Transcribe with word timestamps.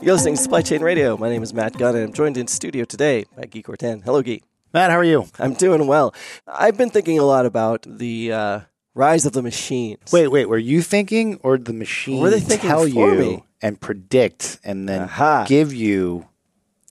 You're 0.00 0.14
listening 0.14 0.36
to 0.36 0.42
Supply 0.42 0.62
Chain 0.62 0.80
Radio. 0.80 1.16
My 1.16 1.28
name 1.28 1.42
is 1.42 1.52
Matt 1.52 1.76
Gunn, 1.76 1.96
and 1.96 2.04
I'm 2.04 2.12
joined 2.12 2.36
in 2.36 2.46
studio 2.46 2.84
today 2.84 3.24
by 3.36 3.44
Guy 3.46 3.62
Courtin. 3.62 4.02
Hello, 4.04 4.22
Guy. 4.22 4.40
Matt, 4.72 4.90
how 4.90 4.96
are 4.98 5.04
you? 5.04 5.26
I'm 5.38 5.54
doing 5.54 5.86
well. 5.86 6.14
I've 6.46 6.76
been 6.76 6.90
thinking 6.90 7.18
a 7.18 7.24
lot 7.24 7.46
about 7.46 7.82
the 7.82 8.32
uh, 8.32 8.60
rise 8.94 9.26
of 9.26 9.32
the 9.32 9.42
machines. 9.42 10.12
Wait, 10.12 10.28
wait. 10.28 10.48
Were 10.48 10.58
you 10.58 10.82
thinking, 10.82 11.38
or 11.42 11.58
the 11.58 11.72
machine 11.72 12.20
Were 12.22 12.30
they 12.30 12.38
thinking 12.40 12.68
tell 12.70 12.82
for 12.82 12.86
you 12.88 13.14
me? 13.18 13.44
and 13.60 13.80
predict, 13.80 14.60
and 14.62 14.88
then 14.88 15.02
Aha. 15.02 15.44
give 15.48 15.72
you 15.74 16.28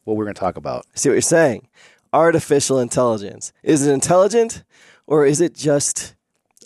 what 0.03 0.17
we're 0.17 0.25
going 0.25 0.35
to 0.35 0.39
talk 0.39 0.57
about? 0.57 0.85
I 0.93 0.97
see 0.97 1.09
what 1.09 1.13
you're 1.13 1.21
saying. 1.21 1.67
Artificial 2.11 2.79
intelligence. 2.79 3.53
Is 3.63 3.87
it 3.87 3.91
intelligent, 3.93 4.63
or 5.05 5.25
is 5.25 5.39
it 5.39 5.53
just 5.55 6.13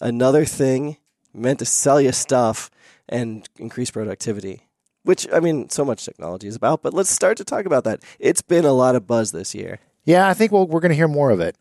another 0.01 0.45
thing 0.45 0.97
meant 1.33 1.59
to 1.59 1.65
sell 1.65 2.01
you 2.01 2.11
stuff 2.11 2.71
and 3.07 3.47
increase 3.59 3.91
productivity? 3.91 4.63
Which, 5.03 5.27
I 5.33 5.39
mean, 5.39 5.69
so 5.69 5.83
much 5.83 6.05
technology 6.05 6.47
is 6.47 6.55
about, 6.55 6.83
but 6.83 6.93
let's 6.93 7.09
start 7.09 7.37
to 7.37 7.43
talk 7.43 7.65
about 7.65 7.83
that. 7.85 8.03
It's 8.19 8.41
been 8.41 8.65
a 8.65 8.71
lot 8.71 8.95
of 8.95 9.07
buzz 9.07 9.31
this 9.31 9.55
year. 9.55 9.79
Yeah, 10.05 10.27
I 10.27 10.33
think 10.33 10.51
we'll, 10.51 10.67
we're 10.67 10.79
going 10.79 10.89
to 10.89 10.95
hear 10.95 11.07
more 11.07 11.31
of 11.31 11.39
it, 11.39 11.55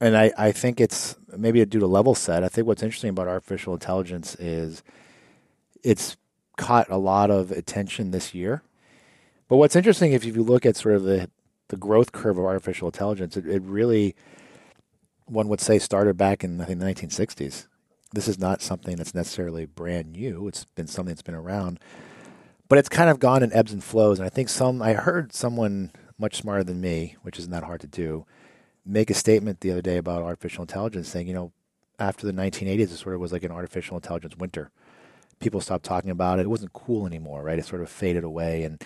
and 0.00 0.16
I, 0.16 0.32
I 0.36 0.52
think 0.52 0.80
it's 0.80 1.16
maybe 1.36 1.64
due 1.64 1.80
to 1.80 1.86
level 1.86 2.14
set. 2.14 2.44
I 2.44 2.48
think 2.48 2.66
what's 2.66 2.82
interesting 2.82 3.10
about 3.10 3.28
artificial 3.28 3.72
intelligence 3.72 4.34
is 4.36 4.82
it's 5.82 6.16
caught 6.56 6.90
a 6.90 6.96
lot 6.96 7.30
of 7.30 7.50
attention 7.50 8.10
this 8.10 8.34
year. 8.34 8.62
But 9.48 9.56
what's 9.56 9.76
interesting, 9.76 10.12
if 10.12 10.24
you 10.24 10.32
look 10.42 10.64
at 10.64 10.76
sort 10.76 10.94
of 10.94 11.02
the 11.02 11.30
the 11.68 11.76
growth 11.76 12.12
curve 12.12 12.36
of 12.36 12.44
artificial 12.44 12.88
intelligence, 12.88 13.36
it, 13.36 13.46
it 13.46 13.62
really, 13.62 14.14
one 15.24 15.48
would 15.48 15.60
say, 15.60 15.78
started 15.78 16.18
back 16.18 16.44
in 16.44 16.60
I 16.60 16.66
think 16.66 16.80
the 16.80 16.86
1960s. 16.86 17.66
This 18.12 18.28
is 18.28 18.38
not 18.38 18.60
something 18.60 18.96
that's 18.96 19.14
necessarily 19.14 19.64
brand 19.64 20.12
new. 20.12 20.48
It's 20.48 20.66
been 20.66 20.86
something 20.86 21.14
that's 21.14 21.22
been 21.22 21.34
around, 21.34 21.80
but 22.72 22.78
it's 22.78 22.88
kind 22.88 23.10
of 23.10 23.20
gone 23.20 23.42
in 23.42 23.52
ebbs 23.52 23.70
and 23.70 23.84
flows. 23.84 24.18
And 24.18 24.24
I 24.24 24.30
think 24.30 24.48
some, 24.48 24.80
I 24.80 24.94
heard 24.94 25.34
someone 25.34 25.92
much 26.18 26.36
smarter 26.36 26.64
than 26.64 26.80
me, 26.80 27.16
which 27.20 27.38
isn't 27.38 27.50
that 27.50 27.64
hard 27.64 27.82
to 27.82 27.86
do, 27.86 28.24
make 28.86 29.10
a 29.10 29.14
statement 29.14 29.60
the 29.60 29.70
other 29.72 29.82
day 29.82 29.98
about 29.98 30.22
artificial 30.22 30.62
intelligence, 30.62 31.10
saying, 31.10 31.26
you 31.26 31.34
know, 31.34 31.52
after 31.98 32.24
the 32.24 32.32
1980s, 32.32 32.80
it 32.80 32.96
sort 32.96 33.14
of 33.14 33.20
was 33.20 33.30
like 33.30 33.42
an 33.42 33.50
artificial 33.52 33.96
intelligence 33.96 34.38
winter. 34.38 34.70
People 35.38 35.60
stopped 35.60 35.84
talking 35.84 36.08
about 36.08 36.38
it. 36.38 36.46
It 36.46 36.48
wasn't 36.48 36.72
cool 36.72 37.06
anymore, 37.06 37.42
right? 37.42 37.58
It 37.58 37.66
sort 37.66 37.82
of 37.82 37.90
faded 37.90 38.24
away, 38.24 38.64
and 38.64 38.82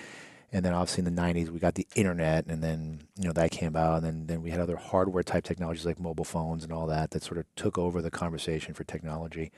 and 0.50 0.64
then 0.64 0.74
obviously 0.74 1.06
in 1.06 1.14
the 1.14 1.22
90s 1.22 1.50
we 1.50 1.61
got 1.61 1.77
the 1.77 1.86
internet, 1.94 2.46
and 2.46 2.64
then 2.64 3.02
you 3.16 3.27
know 3.27 3.33
that 3.34 3.52
came 3.52 3.77
out, 3.77 3.98
and 3.98 4.05
then 4.05 4.27
then 4.27 4.42
we 4.42 4.50
had 4.50 4.58
other 4.58 4.74
hardware 4.74 5.22
type 5.22 5.44
technologies 5.44 5.86
like 5.86 6.00
mobile 6.00 6.24
phones 6.24 6.64
and 6.64 6.72
all 6.72 6.89
that 6.89 7.12
that 7.12 7.22
sort 7.22 7.39
of 7.39 7.46
took 7.55 7.78
over 7.78 8.02
the 8.02 8.11
conversation 8.11 8.74
for 8.74 8.83
technology. 8.83 9.52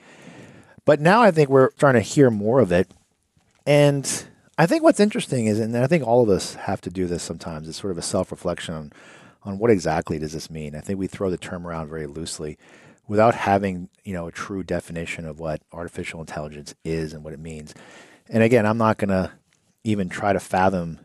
But 0.84 1.00
now 1.00 1.22
I 1.22 1.30
think 1.30 1.48
we're 1.48 1.70
starting 1.78 2.02
to 2.02 2.06
hear 2.06 2.30
more 2.30 2.60
of 2.60 2.72
it, 2.72 2.92
and 3.68 4.26
I 4.56 4.64
think 4.64 4.82
what's 4.82 4.98
interesting 4.98 5.44
is, 5.44 5.60
and 5.60 5.76
I 5.76 5.86
think 5.86 6.02
all 6.02 6.22
of 6.22 6.30
us 6.30 6.54
have 6.54 6.80
to 6.80 6.90
do 6.90 7.06
this 7.06 7.22
sometimes. 7.22 7.68
It's 7.68 7.78
sort 7.78 7.90
of 7.90 7.98
a 7.98 8.02
self 8.02 8.30
reflection 8.30 8.74
on 8.74 8.92
on 9.42 9.58
what 9.58 9.70
exactly 9.70 10.18
does 10.18 10.32
this 10.32 10.50
mean. 10.50 10.74
I 10.74 10.80
think 10.80 10.98
we 10.98 11.06
throw 11.06 11.28
the 11.28 11.36
term 11.36 11.66
around 11.66 11.88
very 11.90 12.06
loosely 12.06 12.56
without 13.06 13.34
having 13.34 13.90
you 14.04 14.14
know 14.14 14.26
a 14.26 14.32
true 14.32 14.62
definition 14.62 15.26
of 15.26 15.38
what 15.38 15.60
artificial 15.70 16.20
intelligence 16.20 16.74
is 16.82 17.12
and 17.12 17.22
what 17.22 17.34
it 17.34 17.40
means. 17.40 17.74
And 18.30 18.42
again, 18.42 18.64
I'm 18.64 18.78
not 18.78 18.96
going 18.96 19.10
to 19.10 19.32
even 19.84 20.08
try 20.08 20.32
to 20.32 20.40
fathom 20.40 21.00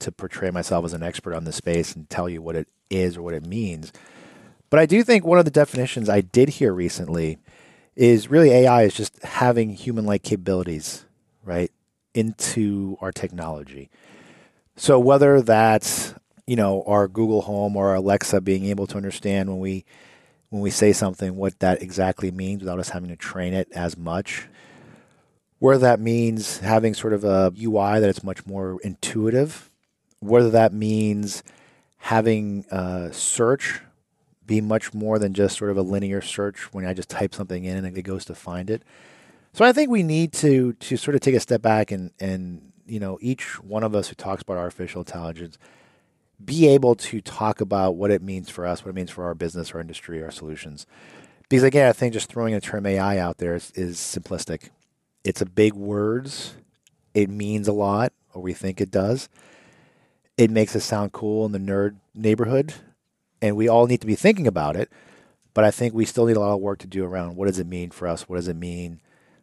to 0.00 0.12
portray 0.12 0.50
myself 0.50 0.84
as 0.84 0.92
an 0.92 1.02
expert 1.02 1.34
on 1.34 1.44
this 1.44 1.56
space 1.56 1.96
and 1.96 2.10
tell 2.10 2.28
you 2.28 2.42
what 2.42 2.56
it 2.56 2.68
is 2.90 3.16
or 3.16 3.22
what 3.22 3.34
it 3.34 3.46
means. 3.46 3.90
But 4.68 4.80
I 4.80 4.84
do 4.84 5.02
think 5.02 5.24
one 5.24 5.38
of 5.38 5.46
the 5.46 5.50
definitions 5.50 6.10
I 6.10 6.20
did 6.20 6.50
hear 6.50 6.74
recently 6.74 7.38
is 7.96 8.30
really 8.30 8.50
AI 8.50 8.82
is 8.82 8.94
just 8.94 9.22
having 9.22 9.70
human 9.70 10.04
like 10.04 10.22
capabilities, 10.22 11.06
right, 11.42 11.70
into 12.14 12.96
our 13.00 13.12
technology. 13.12 13.90
So 14.76 14.98
whether 14.98 15.40
that's, 15.42 16.14
you 16.46 16.56
know, 16.56 16.82
our 16.86 17.08
Google 17.08 17.42
Home 17.42 17.76
or 17.76 17.88
our 17.88 17.96
Alexa 17.96 18.40
being 18.40 18.66
able 18.66 18.86
to 18.88 18.96
understand 18.96 19.48
when 19.48 19.58
we 19.58 19.84
when 20.50 20.60
we 20.60 20.70
say 20.70 20.92
something 20.92 21.36
what 21.36 21.58
that 21.60 21.80
exactly 21.80 22.30
means 22.30 22.60
without 22.60 22.78
us 22.78 22.90
having 22.90 23.08
to 23.08 23.16
train 23.16 23.54
it 23.54 23.68
as 23.72 23.96
much. 23.96 24.48
Whether 25.60 25.80
that 25.80 25.98
means 25.98 26.58
having 26.58 26.92
sort 26.92 27.14
of 27.14 27.24
a 27.24 27.52
UI 27.58 28.00
that 28.00 28.08
it's 28.10 28.22
much 28.22 28.44
more 28.44 28.78
intuitive, 28.82 29.70
whether 30.20 30.50
that 30.50 30.74
means 30.74 31.42
having 31.96 32.66
search 33.12 33.80
be 34.44 34.60
much 34.60 34.92
more 34.92 35.18
than 35.18 35.32
just 35.32 35.56
sort 35.56 35.70
of 35.70 35.78
a 35.78 35.82
linear 35.82 36.20
search 36.20 36.72
when 36.74 36.84
I 36.84 36.92
just 36.92 37.08
type 37.08 37.34
something 37.34 37.64
in 37.64 37.84
and 37.84 37.96
it 37.96 38.02
goes 38.02 38.26
to 38.26 38.34
find 38.34 38.68
it. 38.68 38.82
So 39.54 39.66
I 39.66 39.72
think 39.72 39.90
we 39.90 40.02
need 40.02 40.32
to 40.34 40.72
to 40.74 40.96
sort 40.96 41.14
of 41.14 41.20
take 41.20 41.34
a 41.34 41.40
step 41.40 41.62
back 41.62 41.90
and 41.90 42.10
and 42.18 42.72
you 42.86 42.98
know 42.98 43.18
each 43.20 43.62
one 43.62 43.84
of 43.84 43.94
us 43.94 44.08
who 44.08 44.14
talks 44.14 44.42
about 44.42 44.56
artificial 44.56 45.02
intelligence 45.02 45.58
be 46.44 46.66
able 46.68 46.94
to 46.94 47.20
talk 47.20 47.60
about 47.60 47.94
what 47.94 48.10
it 48.10 48.22
means 48.22 48.50
for 48.50 48.66
us, 48.66 48.84
what 48.84 48.90
it 48.90 48.94
means 48.94 49.10
for 49.10 49.24
our 49.24 49.34
business, 49.34 49.72
our 49.72 49.80
industry, 49.80 50.22
our 50.22 50.30
solutions. 50.30 50.86
Because 51.48 51.62
again, 51.62 51.88
I 51.88 51.92
think 51.92 52.14
just 52.14 52.28
throwing 52.28 52.54
the 52.54 52.60
term 52.60 52.86
AI 52.86 53.18
out 53.18 53.38
there 53.38 53.54
is, 53.54 53.70
is 53.74 53.98
simplistic. 53.98 54.70
It's 55.22 55.40
a 55.40 55.46
big 55.46 55.74
words. 55.74 56.54
It 57.14 57.28
means 57.28 57.68
a 57.68 57.72
lot, 57.72 58.12
or 58.34 58.42
we 58.42 58.54
think 58.54 58.80
it 58.80 58.90
does. 58.90 59.28
It 60.36 60.50
makes 60.50 60.74
us 60.74 60.84
sound 60.84 61.12
cool 61.12 61.44
in 61.44 61.52
the 61.52 61.58
nerd 61.58 61.96
neighborhood, 62.14 62.74
and 63.40 63.54
we 63.54 63.68
all 63.68 63.86
need 63.86 64.00
to 64.00 64.06
be 64.06 64.16
thinking 64.16 64.46
about 64.46 64.74
it. 64.74 64.90
But 65.54 65.64
I 65.64 65.70
think 65.70 65.92
we 65.94 66.06
still 66.06 66.26
need 66.26 66.36
a 66.36 66.40
lot 66.40 66.54
of 66.54 66.60
work 66.60 66.78
to 66.80 66.86
do 66.86 67.04
around 67.04 67.36
what 67.36 67.46
does 67.46 67.58
it 67.58 67.66
mean 67.66 67.90
for 67.90 68.08
us? 68.08 68.28
What 68.28 68.36
does 68.36 68.48
it 68.48 68.56
mean 68.56 69.00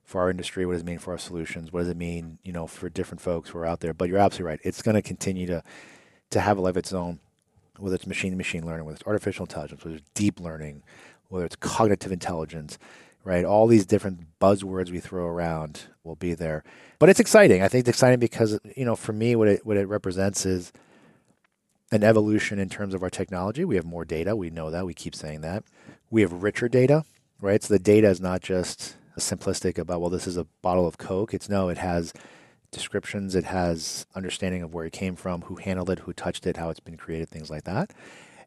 for 0.10 0.22
our 0.22 0.32
industry? 0.32 0.66
What 0.66 0.74
does 0.74 0.82
it 0.82 0.88
mean 0.88 0.98
for 0.98 1.12
our 1.12 1.20
solutions? 1.20 1.72
What 1.72 1.82
does 1.82 1.90
it 1.90 1.96
mean, 1.98 2.40
you 2.44 2.52
know, 2.52 2.66
for 2.66 2.90
different 2.90 3.22
folks 3.22 3.52
who 3.52 3.60
are 3.60 3.66
out 3.66 3.80
there? 3.80 3.94
But 3.94 4.10
you're 4.10 4.18
absolutely 4.18 4.50
right. 4.50 4.60
It's 4.64 4.82
going 4.82 4.96
to 4.96 5.04
continue 5.04 5.46
to 5.46 5.62
to 6.32 6.40
have 6.40 6.58
a 6.58 6.62
life 6.62 6.72
of 6.72 6.78
its 6.78 6.94
own, 6.94 7.20
whether 7.78 7.96
it's 7.96 8.08
machine 8.08 8.32
to 8.32 8.38
machine 8.38 8.66
learning, 8.66 8.86
whether 8.86 8.96
it's 8.96 9.06
artificial 9.06 9.46
intelligence, 9.46 9.86
whether 9.86 9.98
it's 9.98 10.10
deep 10.16 10.40
learning, 10.40 10.82
whether 11.28 11.46
it's 11.46 11.56
cognitive 11.56 12.12
intelligence, 12.12 12.80
right? 13.24 13.46
All 13.46 13.68
these 13.68 13.86
different 13.86 14.40
buzzwords 14.40 14.90
we 14.90 15.00
throw 15.00 15.26
around 15.26 15.84
will 16.04 16.16
be 16.16 16.34
there. 16.34 16.64
But 16.98 17.10
it's 17.10 17.20
exciting. 17.20 17.62
I 17.62 17.68
think 17.68 17.82
it's 17.82 17.90
exciting 17.90 18.20
because, 18.20 18.60
you 18.76 18.86
know, 18.86 18.96
for 18.96 19.14
me, 19.14 19.36
what 19.36 19.48
it, 19.48 19.66
what 19.66 19.78
it 19.78 19.88
represents 19.88 20.44
is 20.44 20.72
an 21.92 22.04
evolution 22.04 22.58
in 22.58 22.70
terms 22.70 22.96
of 22.96 23.04
our 23.04 23.12
technology. 23.12 23.64
We 23.64 23.76
have 23.76 23.86
more 23.86 24.06
data. 24.06 24.36
We 24.36 24.50
know 24.50 24.72
that. 24.72 24.88
We 24.88 24.96
keep 24.96 25.14
saying 25.14 25.42
that. 25.42 25.64
We 26.10 26.22
have 26.22 26.44
richer 26.44 26.68
data, 26.68 27.04
right? 27.40 27.62
So 27.62 27.74
the 27.76 27.80
data 27.80 28.10
is 28.10 28.20
not 28.20 28.42
just 28.42 28.96
simplistic 29.24 29.78
about, 29.78 30.02
well, 30.02 30.10
this 30.10 30.28
is 30.28 30.38
a 30.38 30.46
bottle 30.62 30.88
of 30.88 30.98
Coke. 30.98 31.34
It's 31.34 31.50
no, 31.50 31.70
it 31.70 31.78
has 31.78 32.14
descriptions, 32.72 33.36
it 33.36 33.46
has 33.46 34.06
understanding 34.16 34.62
of 34.62 34.74
where 34.74 34.86
it 34.86 34.94
came 34.94 35.16
from, 35.16 35.42
who 35.44 35.56
handled 35.56 35.90
it, 35.90 36.00
who 36.00 36.14
touched 36.14 36.46
it, 36.46 36.58
how 36.58 36.70
it's 36.70 36.80
been 36.80 36.98
created, 36.98 37.30
things 37.30 37.50
like 37.50 37.64
that. 37.64 37.92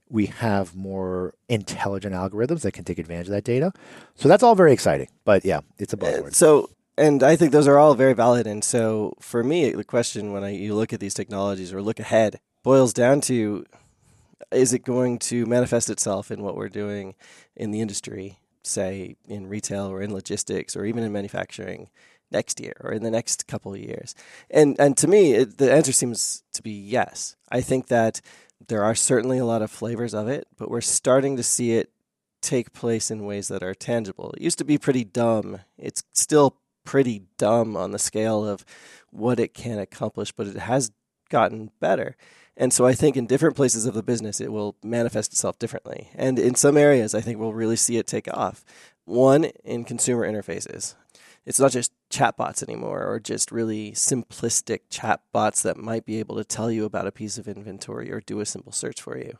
We 0.08 0.26
have 0.26 0.76
more 0.76 1.34
intelligent 1.48 2.14
algorithms 2.14 2.60
that 2.62 2.72
can 2.72 2.84
take 2.84 2.98
advantage 2.98 3.28
of 3.28 3.32
that 3.32 3.44
data. 3.44 3.72
So 4.14 4.28
that's 4.28 4.42
all 4.42 4.54
very 4.54 4.72
exciting. 4.72 5.08
But 5.24 5.44
yeah, 5.44 5.60
it's 5.78 5.94
a 5.94 5.96
uh, 5.96 6.00
buzzword. 6.00 6.34
So, 6.34 6.70
and 6.98 7.22
I 7.22 7.36
think 7.36 7.52
those 7.52 7.66
are 7.66 7.78
all 7.78 7.94
very 7.94 8.12
valid. 8.12 8.46
And 8.46 8.62
so, 8.62 9.16
for 9.20 9.42
me, 9.42 9.70
the 9.70 9.84
question 9.84 10.32
when 10.32 10.44
I, 10.44 10.50
you 10.50 10.74
look 10.74 10.92
at 10.92 11.00
these 11.00 11.14
technologies 11.14 11.72
or 11.72 11.80
look 11.80 11.98
ahead 11.98 12.40
boils 12.62 12.92
down 12.92 13.20
to 13.22 13.64
is 14.52 14.72
it 14.72 14.84
going 14.84 15.18
to 15.18 15.46
manifest 15.46 15.90
itself 15.90 16.30
in 16.30 16.42
what 16.42 16.56
we're 16.56 16.68
doing 16.68 17.14
in 17.56 17.70
the 17.70 17.80
industry, 17.80 18.38
say 18.64 19.16
in 19.26 19.48
retail 19.48 19.86
or 19.86 20.02
in 20.02 20.12
logistics 20.12 20.76
or 20.76 20.84
even 20.84 21.04
in 21.04 21.12
manufacturing 21.12 21.90
next 22.30 22.60
year 22.60 22.74
or 22.80 22.92
in 22.92 23.02
the 23.02 23.10
next 23.10 23.46
couple 23.46 23.72
of 23.72 23.80
years? 23.80 24.14
And 24.50 24.78
and 24.78 24.96
to 24.98 25.08
me, 25.08 25.32
it, 25.34 25.58
the 25.58 25.72
answer 25.72 25.92
seems 25.92 26.42
to 26.54 26.62
be 26.62 26.72
yes. 26.72 27.36
I 27.50 27.60
think 27.60 27.88
that 27.88 28.20
there 28.68 28.84
are 28.84 28.94
certainly 28.94 29.38
a 29.38 29.44
lot 29.44 29.62
of 29.62 29.70
flavors 29.70 30.14
of 30.14 30.28
it, 30.28 30.46
but 30.56 30.70
we're 30.70 30.80
starting 30.80 31.36
to 31.36 31.42
see 31.42 31.72
it 31.72 31.90
take 32.40 32.72
place 32.72 33.10
in 33.10 33.24
ways 33.24 33.48
that 33.48 33.62
are 33.62 33.74
tangible. 33.74 34.32
It 34.32 34.42
used 34.42 34.58
to 34.58 34.64
be 34.64 34.78
pretty 34.78 35.04
dumb. 35.04 35.60
It's 35.78 36.02
still 36.12 36.56
pretty 36.84 37.22
dumb 37.38 37.76
on 37.76 37.92
the 37.92 37.98
scale 37.98 38.46
of 38.46 38.64
what 39.10 39.38
it 39.38 39.54
can 39.54 39.78
accomplish, 39.78 40.32
but 40.32 40.48
it 40.48 40.56
has 40.56 40.90
gotten 41.30 41.70
better. 41.80 42.16
And 42.56 42.72
so 42.72 42.86
I 42.86 42.92
think 42.92 43.16
in 43.16 43.26
different 43.26 43.56
places 43.56 43.86
of 43.86 43.94
the 43.94 44.02
business, 44.02 44.40
it 44.40 44.52
will 44.52 44.76
manifest 44.82 45.32
itself 45.32 45.58
differently. 45.58 46.10
And 46.14 46.38
in 46.38 46.54
some 46.54 46.76
areas, 46.76 47.14
I 47.14 47.20
think 47.20 47.38
we'll 47.38 47.54
really 47.54 47.76
see 47.76 47.96
it 47.96 48.06
take 48.06 48.32
off. 48.32 48.64
One, 49.04 49.44
in 49.64 49.84
consumer 49.84 50.30
interfaces. 50.30 50.94
It's 51.44 51.58
not 51.58 51.72
just 51.72 51.92
chatbots 52.08 52.62
anymore 52.62 53.04
or 53.04 53.18
just 53.18 53.50
really 53.50 53.92
simplistic 53.92 54.80
chatbots 54.90 55.62
that 55.62 55.76
might 55.76 56.06
be 56.06 56.20
able 56.20 56.36
to 56.36 56.44
tell 56.44 56.70
you 56.70 56.84
about 56.84 57.06
a 57.06 57.12
piece 57.12 57.36
of 57.36 57.48
inventory 57.48 58.12
or 58.12 58.20
do 58.20 58.40
a 58.40 58.46
simple 58.46 58.70
search 58.70 59.00
for 59.00 59.18
you. 59.18 59.38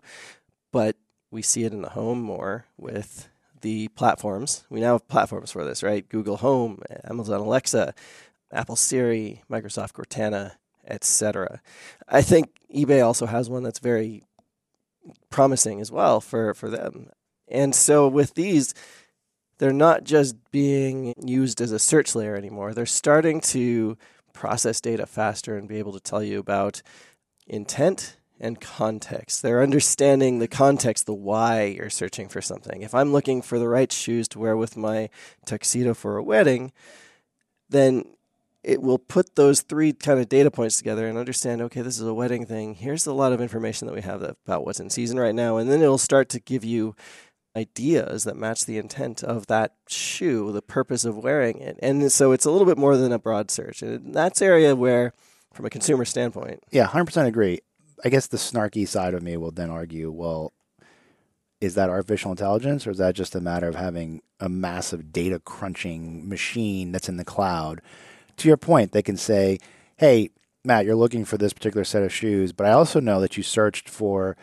But 0.73 0.97
we 1.31 1.43
see 1.43 1.65
it 1.65 1.73
in 1.73 1.83
the 1.83 1.91
home 1.91 2.21
more 2.21 2.67
with 2.77 3.29
the 3.61 3.89
platforms. 3.89 4.65
We 4.69 4.81
now 4.81 4.95
have 4.95 5.07
platforms 5.07 5.53
for 5.53 5.65
this, 5.65 5.83
right? 5.83 6.09
Google 6.09 6.39
Home, 6.39 6.83
Amazon 7.05 7.41
Alexa, 7.41 7.95
Apple 8.51 8.77
Siri, 8.77 9.43
Microsoft 9.49 9.93
Cortana, 9.93 10.53
etc. 10.93 11.61
I 12.07 12.23
think 12.23 12.51
eBay 12.73 13.05
also 13.05 13.27
has 13.27 13.51
one 13.51 13.63
that's 13.63 13.81
very 13.81 14.23
promising 15.31 15.81
as 15.81 15.91
well 15.91 16.21
for, 16.21 16.55
for 16.55 16.69
them. 16.69 17.11
And 17.49 17.75
so 17.75 18.07
with 18.07 18.35
these, 18.35 18.75
they're 19.59 19.73
not 19.73 20.05
just 20.05 20.37
being 20.51 21.15
used 21.25 21.61
as 21.61 21.73
a 21.73 21.79
search 21.79 22.15
layer 22.15 22.37
anymore. 22.37 22.75
They're 22.75 22.87
starting 22.87 23.41
to 23.41 23.97
process 24.33 24.81
data 24.81 25.07
faster 25.07 25.57
and 25.57 25.69
be 25.69 25.79
able 25.79 25.93
to 25.93 26.01
tell 26.01 26.23
you 26.23 26.39
about 26.39 26.83
intent 27.47 28.17
and 28.41 28.61
context. 28.61 29.43
They're 29.43 29.63
understanding 29.63 30.39
the 30.39 30.49
context, 30.49 31.07
the 31.07 31.15
why 31.15 31.65
you're 31.65 31.91
searching 31.91 32.29
for 32.29 32.43
something. 32.43 32.83
If 32.83 32.95
I'm 32.95 33.13
looking 33.13 33.41
for 33.41 33.59
the 33.59 33.69
right 33.69 33.93
shoes 33.93 34.27
to 34.29 34.39
wear 34.41 34.57
with 34.57 34.77
my 34.77 35.11
tuxedo 35.47 35.95
for 35.95 36.17
a 36.17 36.23
wedding, 36.23 36.73
then 37.69 38.05
it 38.65 38.81
will 38.81 38.99
put 38.99 39.35
those 39.35 39.61
three 39.61 39.93
kind 39.93 40.21
of 40.21 40.29
data 40.29 40.51
points 40.51 40.79
together 40.79 41.09
and 41.09 41.19
understand 41.19 41.61
okay 41.63 41.83
this 41.83 41.99
is 41.99 42.07
a 42.07 42.15
wedding 42.15 42.47
thing. 42.47 42.75
Here's 42.75 43.07
a 43.07 43.13
lot 43.13 43.33
of 43.33 43.41
information 43.41 43.87
that 43.87 43.95
we 43.95 44.03
have 44.03 44.23
about 44.23 44.65
what's 44.65 44.81
in 44.81 44.91
season 44.91 45.19
right 45.19 45.35
now. 45.35 45.57
And 45.57 45.71
then 45.71 45.83
it'll 45.83 45.99
start 45.99 46.29
to 46.31 46.41
give 46.41 46.65
you 46.65 46.95
ideas 47.57 48.25
that 48.25 48.37
match 48.37 48.65
the 48.65 48.79
intent 48.79 49.23
of 49.23 49.47
that 49.47 49.75
shoe 49.87 50.53
the 50.53 50.63
purpose 50.63 51.05
of 51.05 51.19
wearing 51.19 51.59
it. 51.59 51.79
And 51.83 52.11
so 52.11 52.33
it's 52.33 52.47
a 52.47 52.51
little 52.51 52.67
bit 52.67 52.79
more 52.79 52.97
than 52.97 53.13
a 53.13 53.19
broad 53.19 53.51
search. 53.51 53.83
And 53.83 54.15
that's 54.15 54.41
area 54.41 54.75
where 54.75 55.13
from 55.53 55.67
a 55.67 55.71
consumer 55.71 56.05
standpoint. 56.05 56.63
Yeah 56.71 56.87
100% 56.87 57.27
agree. 57.27 57.61
I 58.05 58.09
guess 58.09 58.27
the 58.27 58.37
snarky 58.37 58.87
side 58.87 59.15
of 59.15 59.23
me 59.23 59.37
will 59.37 59.51
then 59.51 59.71
argue 59.71 60.11
well 60.11 60.53
is 61.61 61.75
that 61.75 61.91
artificial 61.91 62.33
intelligence 62.33 62.87
or 62.87 62.91
is 62.91 62.99
that 62.99 63.15
just 63.15 63.37
a 63.37 63.41
matter 63.41 63.69
of 63.69 63.77
having 63.77 64.21
a 64.41 64.49
massive 64.49 65.13
data 65.13 65.39
crunching 65.39 66.29
machine 66.29 66.91
that's 66.91 67.09
in 67.09 67.19
the 67.19 67.25
cloud 67.25 67.81
to 68.43 68.49
your 68.49 68.57
point, 68.57 68.93
they 68.93 69.03
can 69.03 69.17
say, 69.17 69.59
hey, 69.97 70.31
Matt, 70.65 70.85
you're 70.85 70.97
looking 70.97 71.25
for 71.25 71.37
this 71.37 71.53
particular 71.53 71.85
set 71.85 72.03
of 72.03 72.13
shoes, 72.13 72.53
but 72.53 72.67
I 72.67 72.73
also 72.73 73.01
know 73.01 73.21
that 73.21 73.37
you 73.37 73.43
searched 73.43 73.89
for 73.89 74.37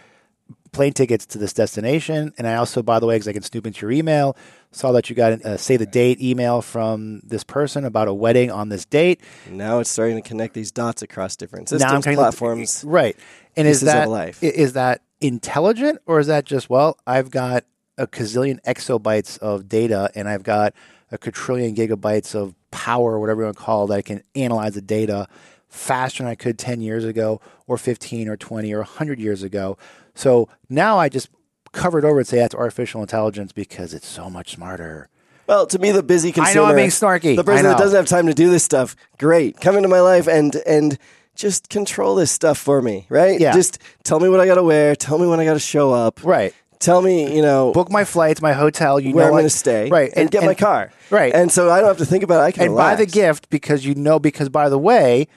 plane 0.71 0.93
tickets 0.93 1.25
to 1.27 1.37
this 1.37 1.53
destination. 1.53 2.33
And 2.37 2.47
I 2.47 2.55
also, 2.55 2.83
by 2.83 2.99
the 2.99 3.05
way, 3.05 3.15
because 3.15 3.27
I 3.27 3.33
can 3.33 3.41
snoop 3.41 3.65
into 3.65 3.81
your 3.81 3.91
email, 3.91 4.37
saw 4.71 4.91
that 4.91 5.09
you 5.09 5.15
got 5.15 5.33
a 5.33 5.53
uh, 5.53 5.57
say 5.57 5.77
the 5.77 5.85
date 5.85 6.21
email 6.21 6.61
from 6.61 7.21
this 7.23 7.43
person 7.43 7.85
about 7.85 8.07
a 8.07 8.13
wedding 8.13 8.51
on 8.51 8.69
this 8.69 8.85
date. 8.85 9.21
Now 9.49 9.79
it's 9.79 9.89
starting 9.89 10.21
to 10.21 10.27
connect 10.27 10.53
these 10.53 10.71
dots 10.71 11.01
across 11.01 11.35
different 11.35 11.69
systems, 11.69 12.05
platforms. 12.05 12.83
right. 12.85 13.15
And 13.55 13.67
is 13.67 13.81
that, 13.81 14.07
is 14.41 14.73
that 14.73 15.01
intelligent 15.21 15.99
or 16.05 16.19
is 16.19 16.27
that 16.27 16.45
just, 16.45 16.69
well, 16.69 16.97
I've 17.07 17.31
got 17.31 17.65
a 17.97 18.07
gazillion 18.07 18.61
exabytes 18.61 19.37
of 19.39 19.67
data 19.67 20.11
and 20.15 20.29
I've 20.29 20.43
got 20.43 20.73
a 21.11 21.17
quadrillion 21.17 21.75
gigabytes 21.75 22.35
of 22.35 22.55
power, 22.71 23.13
or 23.13 23.19
whatever 23.19 23.41
you 23.41 23.45
want 23.45 23.57
to 23.57 23.63
call 23.63 23.85
it, 23.85 23.87
that 23.89 23.97
I 23.97 24.01
can 24.01 24.23
analyze 24.35 24.73
the 24.73 24.81
data 24.81 25.27
faster 25.67 26.23
than 26.23 26.31
I 26.31 26.35
could 26.35 26.57
10 26.57 26.81
years 26.81 27.05
ago, 27.05 27.41
or 27.67 27.77
15, 27.77 28.27
or 28.27 28.37
20, 28.37 28.73
or 28.73 28.79
100 28.79 29.19
years 29.19 29.43
ago. 29.43 29.77
So 30.15 30.49
now 30.69 30.97
I 30.97 31.09
just 31.09 31.29
cover 31.71 31.99
it 31.99 32.05
over 32.05 32.19
and 32.19 32.27
say 32.27 32.37
that's 32.37 32.55
artificial 32.55 33.01
intelligence 33.01 33.51
because 33.51 33.93
it's 33.93 34.07
so 34.07 34.29
much 34.29 34.51
smarter. 34.51 35.09
Well, 35.47 35.65
to 35.67 35.79
me, 35.79 35.91
the 35.91 36.03
busy 36.03 36.31
consumer. 36.31 36.49
I 36.49 36.53
know 36.53 36.69
I'm 36.69 36.75
being 36.75 36.89
snarky. 36.89 37.35
The 37.35 37.43
person 37.43 37.63
that 37.63 37.77
doesn't 37.77 37.95
have 37.95 38.07
time 38.07 38.27
to 38.27 38.33
do 38.33 38.49
this 38.49 38.63
stuff, 38.63 38.95
great. 39.17 39.59
Come 39.59 39.77
into 39.77 39.89
my 39.89 39.99
life 39.99 40.27
and 40.27 40.55
and 40.67 40.97
just 41.35 41.69
control 41.69 42.15
this 42.15 42.31
stuff 42.31 42.57
for 42.57 42.81
me, 42.81 43.07
right? 43.09 43.39
Yeah. 43.39 43.53
Just 43.53 43.79
tell 44.03 44.19
me 44.19 44.29
what 44.29 44.39
I 44.39 44.45
got 44.45 44.55
to 44.55 44.63
wear. 44.63 44.95
Tell 44.95 45.17
me 45.17 45.25
when 45.25 45.39
I 45.39 45.45
got 45.45 45.53
to 45.53 45.59
show 45.59 45.91
up. 45.91 46.23
Right 46.23 46.53
tell 46.79 47.01
me, 47.01 47.35
you 47.35 47.41
know, 47.41 47.71
book 47.71 47.91
my 47.91 48.05
flights, 48.05 48.41
my 48.41 48.53
hotel, 48.53 48.99
you 48.99 49.13
where 49.13 49.25
know 49.25 49.29
I'm 49.29 49.33
going 49.33 49.43
to 49.43 49.49
stay, 49.49 49.89
right, 49.89 50.09
and, 50.09 50.21
and 50.21 50.31
get 50.31 50.39
and, 50.39 50.47
my 50.47 50.55
car, 50.55 50.91
right, 51.09 51.33
and 51.33 51.51
so 51.51 51.69
I 51.69 51.79
don't 51.79 51.87
have 51.87 51.97
to 51.97 52.05
think 52.05 52.23
about 52.23 52.41
it. 52.41 52.45
I 52.45 52.51
can 52.51 52.63
and 52.63 52.71
relax. 52.71 52.97
buy 52.97 53.05
the 53.05 53.11
gift 53.11 53.49
because 53.49 53.85
you 53.85 53.95
know. 53.95 54.19
Because 54.19 54.49
by 54.49 54.69
the 54.69 54.79
way, 54.79 55.27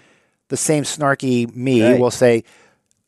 the 0.49 0.57
same 0.57 0.85
snarky 0.85 1.55
me 1.55 1.83
right. 1.83 2.01
will 2.01 2.11
say 2.11 2.45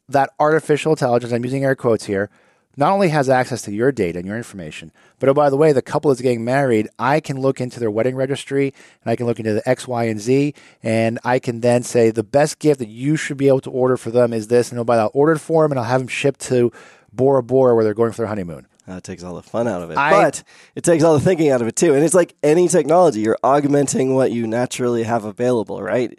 that 0.08 0.30
artificial 0.38 0.92
intelligence. 0.92 1.32
I'm 1.32 1.44
using 1.44 1.64
air 1.64 1.74
quotes 1.74 2.04
here. 2.04 2.30
Not 2.76 2.90
only 2.90 3.08
has 3.10 3.28
access 3.28 3.62
to 3.62 3.72
your 3.72 3.92
data 3.92 4.18
and 4.18 4.26
your 4.26 4.36
information, 4.36 4.90
but 5.20 5.28
oh 5.28 5.34
by 5.34 5.48
the 5.48 5.56
way, 5.56 5.72
the 5.72 5.80
couple 5.80 6.10
that's 6.10 6.20
getting 6.20 6.44
married, 6.44 6.88
I 6.98 7.20
can 7.20 7.40
look 7.40 7.60
into 7.60 7.78
their 7.78 7.90
wedding 7.90 8.16
registry 8.16 8.74
and 9.02 9.12
I 9.12 9.14
can 9.14 9.26
look 9.26 9.38
into 9.38 9.52
the 9.52 9.68
X, 9.68 9.86
Y, 9.86 10.04
and 10.04 10.20
Z, 10.20 10.54
and 10.82 11.20
I 11.22 11.38
can 11.38 11.60
then 11.60 11.84
say 11.84 12.10
the 12.10 12.24
best 12.24 12.58
gift 12.58 12.80
that 12.80 12.88
you 12.88 13.14
should 13.14 13.36
be 13.36 13.46
able 13.46 13.60
to 13.60 13.70
order 13.70 13.96
for 13.96 14.10
them 14.10 14.32
is 14.32 14.48
this, 14.48 14.72
and 14.72 14.80
oh 14.80 14.84
by 14.84 14.96
I'll 14.96 15.12
order 15.14 15.34
it 15.34 15.38
for 15.38 15.62
them 15.62 15.70
and 15.70 15.78
I'll 15.78 15.86
have 15.86 16.00
them 16.00 16.08
shipped 16.08 16.40
to 16.42 16.72
Bora 17.14 17.42
Bora 17.42 17.74
where 17.74 17.84
they're 17.84 17.94
going 17.94 18.12
for 18.12 18.18
their 18.18 18.26
honeymoon. 18.26 18.66
That 18.86 19.02
takes 19.02 19.22
all 19.22 19.34
the 19.34 19.42
fun 19.42 19.66
out 19.66 19.82
of 19.82 19.90
it. 19.90 19.96
I, 19.96 20.10
but 20.10 20.42
it 20.74 20.84
takes 20.84 21.02
all 21.04 21.14
the 21.14 21.24
thinking 21.24 21.50
out 21.50 21.62
of 21.62 21.68
it 21.68 21.76
too. 21.76 21.94
And 21.94 22.04
it's 22.04 22.14
like 22.14 22.34
any 22.42 22.68
technology, 22.68 23.20
you're 23.20 23.38
augmenting 23.42 24.14
what 24.14 24.30
you 24.30 24.46
naturally 24.46 25.04
have 25.04 25.24
available, 25.24 25.82
right? 25.82 26.18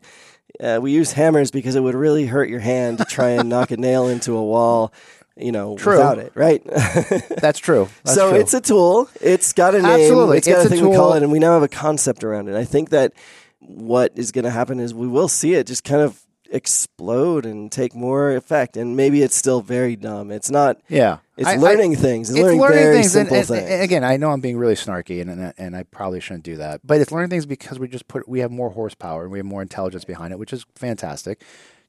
Uh, 0.59 0.80
we 0.81 0.92
use 0.92 1.12
hammers 1.12 1.51
because 1.51 1.75
it 1.75 1.81
would 1.81 1.95
really 1.95 2.25
hurt 2.25 2.50
your 2.50 2.59
hand 2.59 2.97
to 2.97 3.06
try 3.06 3.31
and 3.31 3.50
knock 3.50 3.71
a 3.71 3.77
nail 3.77 4.07
into 4.07 4.36
a 4.36 4.44
wall, 4.44 4.94
you 5.36 5.51
know, 5.51 5.77
true. 5.77 5.97
without 5.97 6.18
it, 6.18 6.31
right? 6.33 6.63
That's 7.38 7.59
true. 7.59 7.89
That's 8.03 8.15
so 8.15 8.31
true. 8.31 8.39
it's 8.39 8.53
a 8.53 8.62
tool. 8.62 9.09
It's 9.21 9.53
got 9.53 9.75
a 9.75 9.81
name. 9.81 10.01
Absolutely. 10.01 10.38
It's 10.38 10.47
got 10.47 10.57
it's 10.57 10.65
a 10.65 10.69
thing 10.69 10.80
tool. 10.80 10.92
we 10.92 10.95
call 10.95 11.13
it, 11.13 11.24
and 11.24 11.31
we 11.31 11.39
now 11.39 11.53
have 11.53 11.63
a 11.63 11.68
concept 11.68 12.24
around 12.24 12.47
it. 12.47 12.56
I 12.56 12.63
think 12.63 12.89
that 12.92 13.13
what 13.59 14.13
is 14.15 14.31
going 14.31 14.45
to 14.45 14.51
happen 14.51 14.80
is 14.80 14.94
we 14.94 15.07
will 15.07 15.27
see 15.27 15.53
it 15.53 15.68
just 15.68 15.83
kind 15.83 16.01
of 16.01 16.25
explode 16.56 17.46
and 17.46 17.69
take 17.69 17.94
more 17.94 18.34
effect. 18.36 18.78
And 18.78 18.96
maybe 18.96 19.22
it's 19.22 19.36
still 19.36 19.62
very 19.62 19.96
dumb. 19.96 20.31
It's 20.31 20.50
not. 20.50 20.80
Yeah, 20.88 21.18
it's 21.38 21.48
I, 21.48 21.57
learning 21.57 21.94
I, 21.98 22.00
things. 22.00 22.30
It's, 22.30 22.40
it's 22.40 22.57
learning, 22.57 22.94
things. 22.94 23.12
simple 23.12 23.38
and, 23.38 23.46
things. 23.46 23.69
And, 23.69 23.84
again, 23.84 24.04
I 24.04 24.16
know 24.18 24.31
I'm 24.31 24.40
being 24.40 24.57
really 24.57 24.75
snarky, 24.75 25.22
and, 25.22 25.30
and 25.30 25.54
and 25.57 25.75
I 25.75 25.84
probably 25.84 26.22
shouldn't 26.22 26.46
do 26.46 26.56
that. 26.57 26.81
But 26.84 27.02
it's 27.02 27.12
learning 27.12 27.30
things 27.30 27.46
because 27.46 27.78
we 27.78 27.88
just 27.88 28.07
put 28.07 28.28
we 28.28 28.40
have 28.40 28.52
more 28.52 28.69
horsepower 28.69 29.24
and 29.24 29.31
we 29.31 29.40
have 29.40 29.46
more 29.46 29.62
intelligence 29.62 30.06
behind 30.06 30.31
it, 30.34 30.40
which 30.40 30.54
is 30.54 30.66
fantastic. 30.75 31.44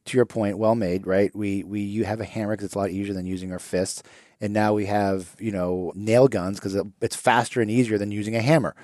To 0.06 0.16
your 0.16 0.26
point, 0.26 0.58
well 0.58 0.74
made, 0.74 1.06
right? 1.06 1.34
We 1.34 1.62
we 1.64 1.80
you 1.80 2.04
have 2.04 2.20
a 2.20 2.24
hammer 2.24 2.52
because 2.52 2.66
it's 2.66 2.74
a 2.74 2.78
lot 2.78 2.90
easier 2.90 3.14
than 3.14 3.26
using 3.26 3.52
our 3.52 3.58
fists, 3.58 4.02
and 4.40 4.52
now 4.52 4.74
we 4.74 4.86
have 4.86 5.36
you 5.38 5.52
know 5.52 5.92
nail 5.94 6.28
guns 6.28 6.58
because 6.58 6.76
it's 7.00 7.16
faster 7.16 7.60
and 7.60 7.70
easier 7.70 7.98
than 7.98 8.10
using 8.10 8.36
a 8.36 8.42
hammer. 8.42 8.74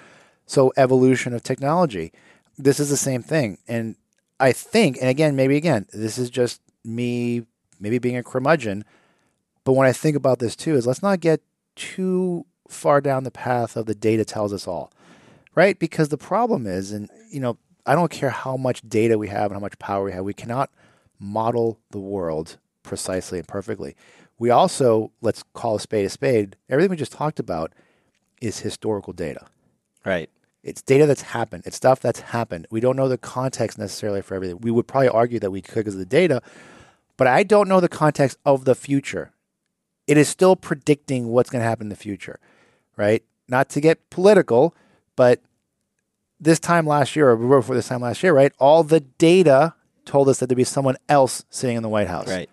So 0.47 0.73
evolution 0.77 1.35
of 1.35 1.43
technology. 1.43 2.13
This 2.59 2.79
is 2.79 2.91
the 2.91 2.97
same 2.97 3.23
thing, 3.23 3.59
and 3.67 3.97
I 4.43 4.53
think, 4.53 4.99
and 5.01 5.09
again, 5.09 5.37
maybe 5.37 5.57
again, 5.57 5.87
this 5.93 6.19
is 6.19 6.29
just 6.29 6.61
me, 6.85 7.47
maybe 7.79 7.99
being 7.99 8.17
a 8.17 8.25
curmudgeon. 8.25 8.85
But 9.63 9.75
when 9.75 9.87
I 9.87 9.93
think 9.93 10.17
about 10.17 10.41
this 10.41 10.57
too, 10.57 10.75
is 10.75 10.85
let's 10.85 11.01
not 11.01 11.21
get 11.21 11.41
too 11.77 12.45
far 12.69 13.01
down 13.01 13.23
the 13.23 13.31
path 13.31 13.77
of 13.77 13.87
the 13.87 13.95
data 13.95 14.25
tells 14.25 14.53
us 14.53 14.67
all, 14.67 14.93
right? 15.55 15.79
Because 15.79 16.09
the 16.09 16.19
problem 16.19 16.67
is, 16.67 16.91
and 16.91 17.09
you 17.31 17.39
know, 17.39 17.57
I 17.87 17.95
don't 17.95 18.11
care 18.11 18.31
how 18.31 18.57
much 18.57 18.83
data 18.89 19.17
we 19.17 19.29
have 19.29 19.53
and 19.53 19.55
how 19.55 19.61
much 19.61 19.79
power 19.79 20.05
we 20.05 20.13
have, 20.13 20.25
we 20.25 20.35
cannot 20.35 20.71
model 21.21 21.79
the 21.93 22.01
world 22.01 22.59
precisely 22.83 23.39
and 23.39 23.47
perfectly. 23.47 23.95
We 24.41 24.51
also, 24.51 25.13
let's 25.21 25.45
call 25.55 25.77
a 25.77 25.81
spade 25.81 26.05
a 26.05 26.11
spade, 26.11 26.57
everything 26.69 26.91
we 26.91 26.97
just 26.97 27.13
talked 27.13 27.39
about 27.39 27.73
is 28.41 28.59
historical 28.59 29.13
data. 29.13 29.47
Right. 30.05 30.31
It's 30.63 30.81
data 30.81 31.07
that's 31.07 31.23
happened. 31.23 31.65
It's 31.67 31.77
stuff 31.77 32.01
that's 32.01 32.21
happened. 32.21 32.67
We 32.71 32.81
don't 32.81 32.97
know 32.97 33.09
the 33.09 33.19
context 33.19 33.79
necessarily 33.79 34.23
for 34.23 34.35
everything. 34.35 34.59
We 34.61 34.71
would 34.71 34.87
probably 34.87 35.09
argue 35.09 35.41
that 35.41 35.51
we 35.51 35.61
could 35.61 35.77
because 35.77 35.95
of 35.95 36.01
the 36.01 36.07
data, 36.07 36.41
but 37.17 37.27
I 37.27 37.43
don't 37.43 37.69
know 37.69 37.81
the 37.81 37.89
context 37.89 38.39
of 38.45 38.65
the 38.65 38.75
future. 38.75 39.33
It 40.07 40.17
is 40.17 40.29
still 40.29 40.57
predicting 40.57 41.29
what's 41.29 41.51
going 41.51 41.61
to 41.61 41.69
happen 41.69 41.87
in 41.87 41.89
the 41.89 41.97
future, 41.97 42.39
right? 42.97 43.23
Not 43.49 43.69
to 43.71 43.81
get 43.81 44.09
political, 44.11 44.75
but 45.17 45.41
this 46.41 46.59
time 46.59 46.87
last 46.87 47.15
year, 47.17 47.31
or 47.31 47.37
before 47.37 47.75
this 47.75 47.89
time 47.89 48.01
last 48.01 48.23
year, 48.23 48.33
right? 48.33 48.53
All 48.59 48.83
the 48.83 49.01
data 49.01 49.75
told 50.05 50.29
us 50.29 50.41
that 50.41 50.49
there'd 50.49 50.57
be 50.57 50.65
someone 50.65 50.97
else 51.09 51.45
sitting 51.51 51.77
in 51.77 51.83
the 51.83 51.89
White 51.89 52.09
House. 52.09 52.29
Right. 52.29 52.51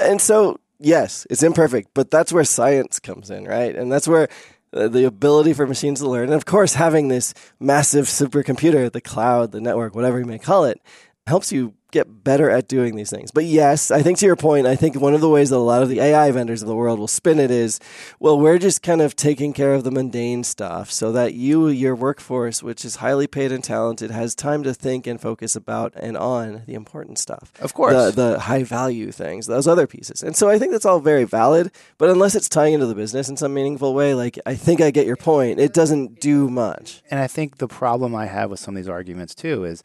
And 0.00 0.20
so, 0.20 0.60
yes, 0.78 1.26
it's 1.30 1.42
imperfect, 1.42 1.90
but 1.94 2.10
that's 2.10 2.32
where 2.32 2.44
science 2.44 3.00
comes 3.00 3.30
in, 3.30 3.44
right? 3.44 3.74
And 3.74 3.90
that's 3.90 4.06
where 4.06 4.28
Uh, 4.72 4.86
the 4.86 5.04
ability 5.04 5.52
for 5.52 5.66
machines 5.66 5.98
to 5.98 6.08
learn, 6.08 6.24
and 6.24 6.34
of 6.34 6.44
course, 6.44 6.74
having 6.74 7.08
this 7.08 7.34
massive 7.58 8.06
supercomputer, 8.06 8.90
the 8.90 9.00
cloud, 9.00 9.50
the 9.50 9.60
network, 9.60 9.96
whatever 9.96 10.20
you 10.20 10.24
may 10.24 10.38
call 10.38 10.64
it, 10.64 10.80
helps 11.26 11.50
you 11.50 11.74
get 11.90 12.24
better 12.24 12.50
at 12.50 12.68
doing 12.68 12.96
these 12.96 13.10
things. 13.10 13.30
But 13.30 13.44
yes, 13.44 13.90
I 13.90 14.02
think 14.02 14.18
to 14.18 14.26
your 14.26 14.36
point, 14.36 14.66
I 14.66 14.76
think 14.76 14.96
one 14.96 15.14
of 15.14 15.20
the 15.20 15.28
ways 15.28 15.50
that 15.50 15.56
a 15.56 15.58
lot 15.58 15.82
of 15.82 15.88
the 15.88 16.00
AI 16.00 16.30
vendors 16.30 16.62
of 16.62 16.68
the 16.68 16.74
world 16.74 16.98
will 16.98 17.08
spin 17.08 17.38
it 17.38 17.50
is, 17.50 17.80
well, 18.18 18.38
we're 18.38 18.58
just 18.58 18.82
kind 18.82 19.00
of 19.00 19.16
taking 19.16 19.52
care 19.52 19.74
of 19.74 19.84
the 19.84 19.90
mundane 19.90 20.44
stuff 20.44 20.90
so 20.90 21.12
that 21.12 21.34
you, 21.34 21.68
your 21.68 21.94
workforce, 21.94 22.62
which 22.62 22.84
is 22.84 22.96
highly 22.96 23.26
paid 23.26 23.52
and 23.52 23.64
talented, 23.64 24.10
has 24.10 24.34
time 24.34 24.62
to 24.62 24.74
think 24.74 25.06
and 25.06 25.20
focus 25.20 25.56
about 25.56 25.92
and 25.96 26.16
on 26.16 26.62
the 26.66 26.74
important 26.74 27.18
stuff. 27.18 27.52
Of 27.60 27.74
course. 27.74 27.94
The, 27.94 28.10
the 28.10 28.40
high 28.40 28.62
value 28.62 29.12
things, 29.12 29.46
those 29.46 29.66
other 29.66 29.86
pieces. 29.86 30.22
And 30.22 30.36
so 30.36 30.48
I 30.48 30.58
think 30.58 30.72
that's 30.72 30.86
all 30.86 31.00
very 31.00 31.24
valid, 31.24 31.70
but 31.98 32.10
unless 32.10 32.34
it's 32.34 32.48
tying 32.48 32.74
into 32.74 32.86
the 32.86 32.94
business 32.94 33.28
in 33.28 33.36
some 33.36 33.54
meaningful 33.54 33.94
way, 33.94 34.14
like 34.14 34.38
I 34.46 34.54
think 34.54 34.80
I 34.80 34.90
get 34.90 35.06
your 35.06 35.16
point, 35.16 35.60
it 35.60 35.72
doesn't 35.72 36.20
do 36.20 36.48
much. 36.48 37.02
And 37.10 37.20
I 37.20 37.26
think 37.26 37.58
the 37.58 37.68
problem 37.68 38.14
I 38.14 38.26
have 38.26 38.50
with 38.50 38.60
some 38.60 38.74
of 38.74 38.76
these 38.76 38.88
arguments 38.88 39.34
too 39.34 39.64
is 39.64 39.82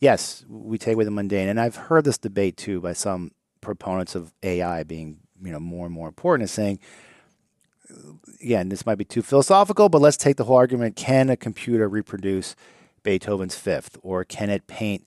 yes, 0.00 0.44
we 0.48 0.78
take 0.78 0.94
away 0.94 1.04
the 1.04 1.10
mundane. 1.10 1.48
And 1.48 1.60
I've 1.60 1.76
heard 1.76 2.04
this 2.04 2.18
debate 2.18 2.56
too 2.56 2.80
by 2.80 2.92
some 2.92 3.32
proponents 3.60 4.14
of 4.14 4.32
AI 4.42 4.82
being, 4.82 5.18
you 5.42 5.52
know, 5.52 5.60
more 5.60 5.86
and 5.86 5.94
more 5.94 6.08
important, 6.08 6.44
is 6.44 6.50
saying, 6.50 6.78
again, 8.42 8.68
this 8.68 8.86
might 8.86 8.96
be 8.96 9.04
too 9.04 9.22
philosophical, 9.22 9.88
but 9.88 10.00
let's 10.00 10.16
take 10.16 10.36
the 10.36 10.44
whole 10.44 10.56
argument: 10.56 10.96
Can 10.96 11.30
a 11.30 11.36
computer 11.36 11.88
reproduce 11.88 12.54
Beethoven's 13.02 13.56
Fifth, 13.56 13.98
or 14.02 14.24
can 14.24 14.50
it 14.50 14.66
paint 14.66 15.06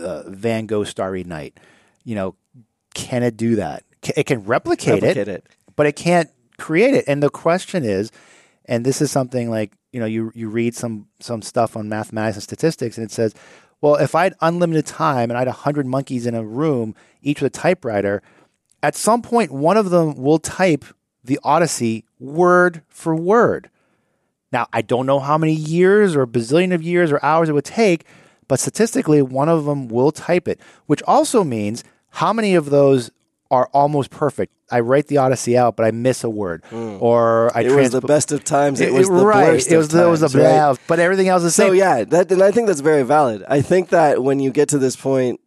uh, 0.00 0.24
Van 0.28 0.66
Gogh 0.66 0.84
Starry 0.84 1.24
Night? 1.24 1.58
You 2.04 2.14
know, 2.14 2.34
can 2.94 3.22
it 3.22 3.36
do 3.36 3.56
that? 3.56 3.84
It 4.16 4.24
can 4.24 4.44
replicate, 4.44 5.02
replicate 5.02 5.28
it, 5.28 5.28
it, 5.28 5.46
but 5.76 5.86
it 5.86 5.94
can't 5.94 6.30
create 6.58 6.94
it. 6.94 7.04
And 7.06 7.22
the 7.22 7.30
question 7.30 7.84
is, 7.84 8.10
and 8.64 8.84
this 8.84 9.00
is 9.00 9.10
something 9.12 9.48
like 9.48 9.72
you 9.92 10.00
know, 10.00 10.06
you 10.06 10.32
you 10.34 10.48
read 10.48 10.74
some 10.74 11.06
some 11.20 11.42
stuff 11.42 11.76
on 11.76 11.88
mathematics 11.88 12.36
and 12.36 12.42
statistics, 12.42 12.98
and 12.98 13.04
it 13.04 13.12
says 13.12 13.34
Well, 13.82 13.96
if 13.96 14.14
I 14.14 14.22
had 14.24 14.34
unlimited 14.40 14.86
time 14.86 15.30
and 15.30 15.36
I 15.36 15.40
had 15.40 15.48
100 15.48 15.84
monkeys 15.86 16.24
in 16.24 16.34
a 16.34 16.44
room, 16.44 16.94
each 17.20 17.42
with 17.42 17.54
a 17.54 17.58
typewriter, 17.58 18.22
at 18.82 18.94
some 18.94 19.20
point, 19.20 19.50
one 19.50 19.76
of 19.76 19.90
them 19.90 20.14
will 20.14 20.38
type 20.38 20.84
the 21.22 21.38
Odyssey 21.42 22.04
word 22.18 22.82
for 22.88 23.14
word. 23.14 23.68
Now, 24.52 24.68
I 24.72 24.82
don't 24.82 25.06
know 25.06 25.18
how 25.18 25.36
many 25.36 25.52
years 25.52 26.14
or 26.14 26.22
a 26.22 26.26
bazillion 26.26 26.72
of 26.72 26.82
years 26.82 27.10
or 27.10 27.24
hours 27.24 27.48
it 27.48 27.52
would 27.52 27.64
take, 27.64 28.06
but 28.48 28.60
statistically, 28.60 29.20
one 29.20 29.48
of 29.48 29.64
them 29.64 29.88
will 29.88 30.12
type 30.12 30.46
it, 30.46 30.60
which 30.86 31.02
also 31.02 31.42
means 31.42 31.82
how 32.10 32.32
many 32.32 32.54
of 32.54 32.70
those 32.70 33.10
are 33.52 33.68
almost 33.72 34.10
perfect. 34.10 34.52
I 34.70 34.80
write 34.80 35.06
the 35.06 35.18
Odyssey 35.18 35.56
out, 35.56 35.76
but 35.76 35.84
I 35.84 35.90
miss 35.92 36.24
a 36.24 36.30
word, 36.30 36.64
or 36.72 37.56
I. 37.56 37.60
It 37.60 37.70
was 37.76 37.90
the 37.90 38.00
best 38.00 38.32
of 38.32 38.42
times. 38.42 38.80
It, 38.80 38.92
was 38.92 39.06
the 39.08 39.14
right. 39.14 39.52
worst 39.52 39.70
It 39.70 39.76
was 39.76 39.86
of 39.86 39.92
the, 39.92 40.04
it 40.06 40.10
was 40.10 40.20
the 40.20 40.28
times, 40.28 40.34
right? 40.36 40.50
blah, 40.74 40.76
but 40.88 40.98
everything 40.98 41.28
else 41.28 41.44
is 41.44 41.54
So 41.54 41.66
same. 41.68 41.74
yeah, 41.76 42.02
that 42.04 42.32
and 42.32 42.42
I 42.42 42.50
think 42.50 42.66
that's 42.66 42.80
very 42.80 43.02
valid. 43.04 43.44
I 43.46 43.60
think 43.60 43.90
that 43.90 44.22
when 44.24 44.40
you 44.40 44.50
get 44.50 44.70
to 44.70 44.78
this 44.78 44.96
point 44.96 45.38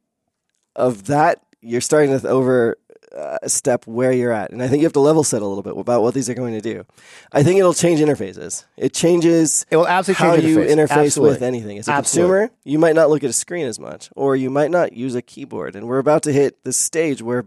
of 0.75 1.05
that, 1.05 1.41
you're 1.61 1.81
starting 1.81 2.17
to 2.19 2.27
over 2.27 2.77
uh, 3.15 3.37
step 3.47 3.87
where 3.87 4.11
you're 4.11 4.31
at, 4.31 4.51
and 4.51 4.61
I 4.61 4.67
think 4.67 4.81
you 4.81 4.85
have 4.85 4.93
to 4.93 4.99
level 4.99 5.23
set 5.23 5.41
a 5.41 5.47
little 5.47 5.63
bit 5.63 5.75
about 5.75 6.03
what 6.03 6.13
these 6.13 6.29
are 6.29 6.33
going 6.35 6.53
to 6.53 6.61
do. 6.61 6.85
I 7.31 7.41
think 7.43 7.57
it'll 7.57 7.73
change 7.73 8.01
interfaces. 8.01 8.65
It 8.77 8.93
changes 8.93 9.65
It 9.71 9.77
will 9.77 9.87
absolutely 9.87 10.27
how 10.27 10.35
you 10.47 10.57
interface. 10.57 10.69
interface 10.75 11.05
Absolutely. 11.05 11.33
with 11.35 11.41
anything. 11.41 11.77
As 11.79 11.87
a 11.87 11.91
Absolutely. 11.91 12.39
consumer, 12.39 12.59
you 12.65 12.77
might 12.77 12.93
not 12.93 13.09
look 13.09 13.23
at 13.23 13.29
a 13.31 13.33
screen 13.33 13.65
as 13.65 13.79
much, 13.79 14.09
or 14.15 14.35
you 14.35 14.49
might 14.51 14.69
not 14.69 14.93
use 14.93 15.15
a 15.15 15.21
keyboard. 15.23 15.75
And 15.75 15.87
we're 15.87 15.97
about 15.97 16.21
to 16.23 16.33
hit 16.33 16.63
this 16.65 16.77
stage 16.77 17.21
where 17.23 17.45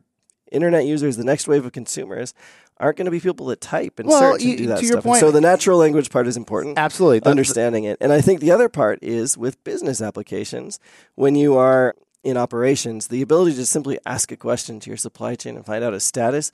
internet 0.53 0.85
users, 0.87 1.17
the 1.17 1.25
next 1.25 1.47
wave 1.49 1.65
of 1.65 1.73
consumers, 1.73 2.35
aren't 2.79 2.97
going 2.97 3.05
to 3.07 3.11
be 3.11 3.21
people 3.21 3.47
that 3.47 3.61
type 3.61 3.99
and 3.99 4.09
Well, 4.09 4.19
search 4.35 4.43
you- 4.43 4.57
do 4.57 4.67
that 4.69 4.79
stuff. 4.79 4.95
And 4.95 5.03
point- 5.03 5.21
so 5.21 5.31
the 5.31 5.41
natural 5.41 5.79
language 5.79 6.11
part 6.11 6.27
is 6.29 6.37
important 6.37 6.79
Absolutely. 6.79 7.19
The- 7.21 7.31
understanding 7.31 7.85
it. 7.85 7.97
And 8.01 8.13
I 8.13 8.21
think 8.21 8.41
the 8.41 8.51
other 8.53 8.69
part 8.69 8.99
is 9.03 9.37
with 9.37 9.63
business 9.65 10.01
applications, 10.01 10.79
when 11.17 11.35
you 11.35 11.57
are 11.57 11.95
in 12.25 12.37
operations, 12.37 13.09
the 13.09 13.23
ability 13.23 13.55
to 13.57 13.67
simply 13.67 13.99
ask 14.07 14.31
a 14.33 14.37
question 14.37 14.81
to 14.81 14.91
your 14.91 14.97
supply 14.97 15.35
chain 15.35 15.57
and 15.57 15.65
find 15.67 15.83
out 15.85 15.95
a 15.95 16.01
status. 16.01 16.51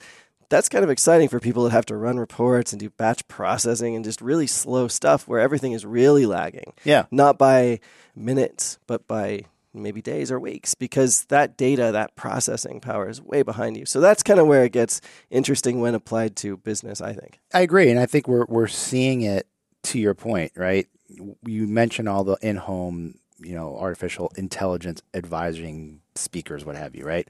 That's 0.49 0.69
kind 0.69 0.83
of 0.83 0.91
exciting 0.91 1.27
for 1.27 1.39
people 1.39 1.63
that 1.63 1.71
have 1.71 1.87
to 1.87 1.97
run 1.97 2.17
reports 2.19 2.71
and 2.71 2.79
do 2.79 2.91
batch 2.91 3.27
processing 3.27 3.95
and 3.95 4.05
just 4.05 4.21
really 4.21 4.45
slow 4.45 4.87
stuff 4.87 5.27
where 5.27 5.39
everything 5.39 5.71
is 5.73 5.85
really 5.85 6.27
lagging. 6.27 6.73
Yeah. 6.83 7.05
Not 7.09 7.39
by 7.39 7.79
minutes, 8.15 8.77
but 8.85 9.07
by 9.07 9.45
maybe 9.81 10.01
days 10.01 10.31
or 10.31 10.39
weeks 10.39 10.75
because 10.75 11.25
that 11.25 11.57
data, 11.57 11.91
that 11.91 12.15
processing 12.15 12.79
power 12.79 13.09
is 13.09 13.21
way 13.21 13.43
behind 13.43 13.77
you. 13.77 13.85
So 13.85 13.99
that's 13.99 14.23
kind 14.23 14.39
of 14.39 14.47
where 14.47 14.63
it 14.63 14.71
gets 14.71 15.01
interesting 15.29 15.81
when 15.81 15.95
applied 15.95 16.35
to 16.37 16.57
business, 16.57 17.01
I 17.01 17.13
think. 17.13 17.39
I 17.53 17.61
agree, 17.61 17.89
and 17.89 17.99
I 17.99 18.05
think 18.05 18.27
we're 18.27 18.45
we're 18.47 18.67
seeing 18.67 19.21
it. 19.21 19.47
To 19.89 19.99
your 19.99 20.15
point, 20.15 20.51
right? 20.55 20.87
You 21.09 21.67
mentioned 21.67 22.09
all 22.09 22.23
the 22.23 22.37
in-home, 22.41 23.19
you 23.37 23.53
know, 23.53 23.77
artificial 23.77 24.31
intelligence 24.35 25.03
advising 25.13 26.01
speakers, 26.15 26.65
what 26.65 26.75
have 26.75 26.95
you, 26.95 27.05
right? 27.05 27.27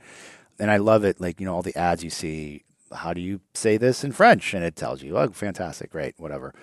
And 0.57 0.71
I 0.71 0.77
love 0.77 1.03
it. 1.03 1.19
Like 1.19 1.41
you 1.41 1.45
know, 1.45 1.53
all 1.53 1.61
the 1.61 1.77
ads 1.77 2.01
you 2.01 2.09
see. 2.09 2.63
How 2.93 3.13
do 3.13 3.19
you 3.19 3.41
say 3.53 3.75
this 3.75 4.05
in 4.05 4.13
French? 4.13 4.53
And 4.53 4.63
it 4.63 4.77
tells 4.77 5.03
you. 5.03 5.17
Oh, 5.17 5.27
fantastic, 5.31 5.91
great, 5.91 6.15
whatever. 6.17 6.53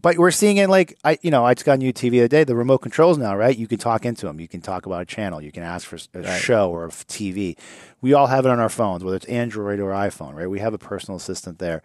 But 0.00 0.16
we're 0.18 0.30
seeing 0.30 0.58
it 0.58 0.68
like 0.68 0.96
I, 1.04 1.18
you 1.22 1.30
know, 1.30 1.44
I 1.44 1.54
just 1.54 1.64
got 1.66 1.78
new 1.78 1.92
TV 1.92 2.10
the 2.12 2.20
other 2.20 2.28
day. 2.28 2.44
The 2.44 2.54
remote 2.54 2.78
controls 2.78 3.18
now, 3.18 3.36
right? 3.36 3.56
You 3.56 3.66
can 3.66 3.78
talk 3.78 4.04
into 4.04 4.26
them. 4.26 4.38
You 4.40 4.46
can 4.48 4.60
talk 4.60 4.86
about 4.86 5.02
a 5.02 5.06
channel. 5.06 5.40
You 5.42 5.50
can 5.50 5.62
ask 5.62 5.86
for 5.86 5.98
a 6.14 6.38
show 6.38 6.70
or 6.70 6.84
a 6.86 6.88
TV. 6.90 7.56
We 8.00 8.12
all 8.12 8.26
have 8.28 8.46
it 8.46 8.50
on 8.50 8.60
our 8.60 8.68
phones, 8.68 9.02
whether 9.02 9.16
it's 9.16 9.26
Android 9.26 9.80
or 9.80 9.90
iPhone, 9.90 10.34
right? 10.34 10.48
We 10.48 10.60
have 10.60 10.74
a 10.74 10.78
personal 10.78 11.16
assistant 11.16 11.58
there. 11.58 11.82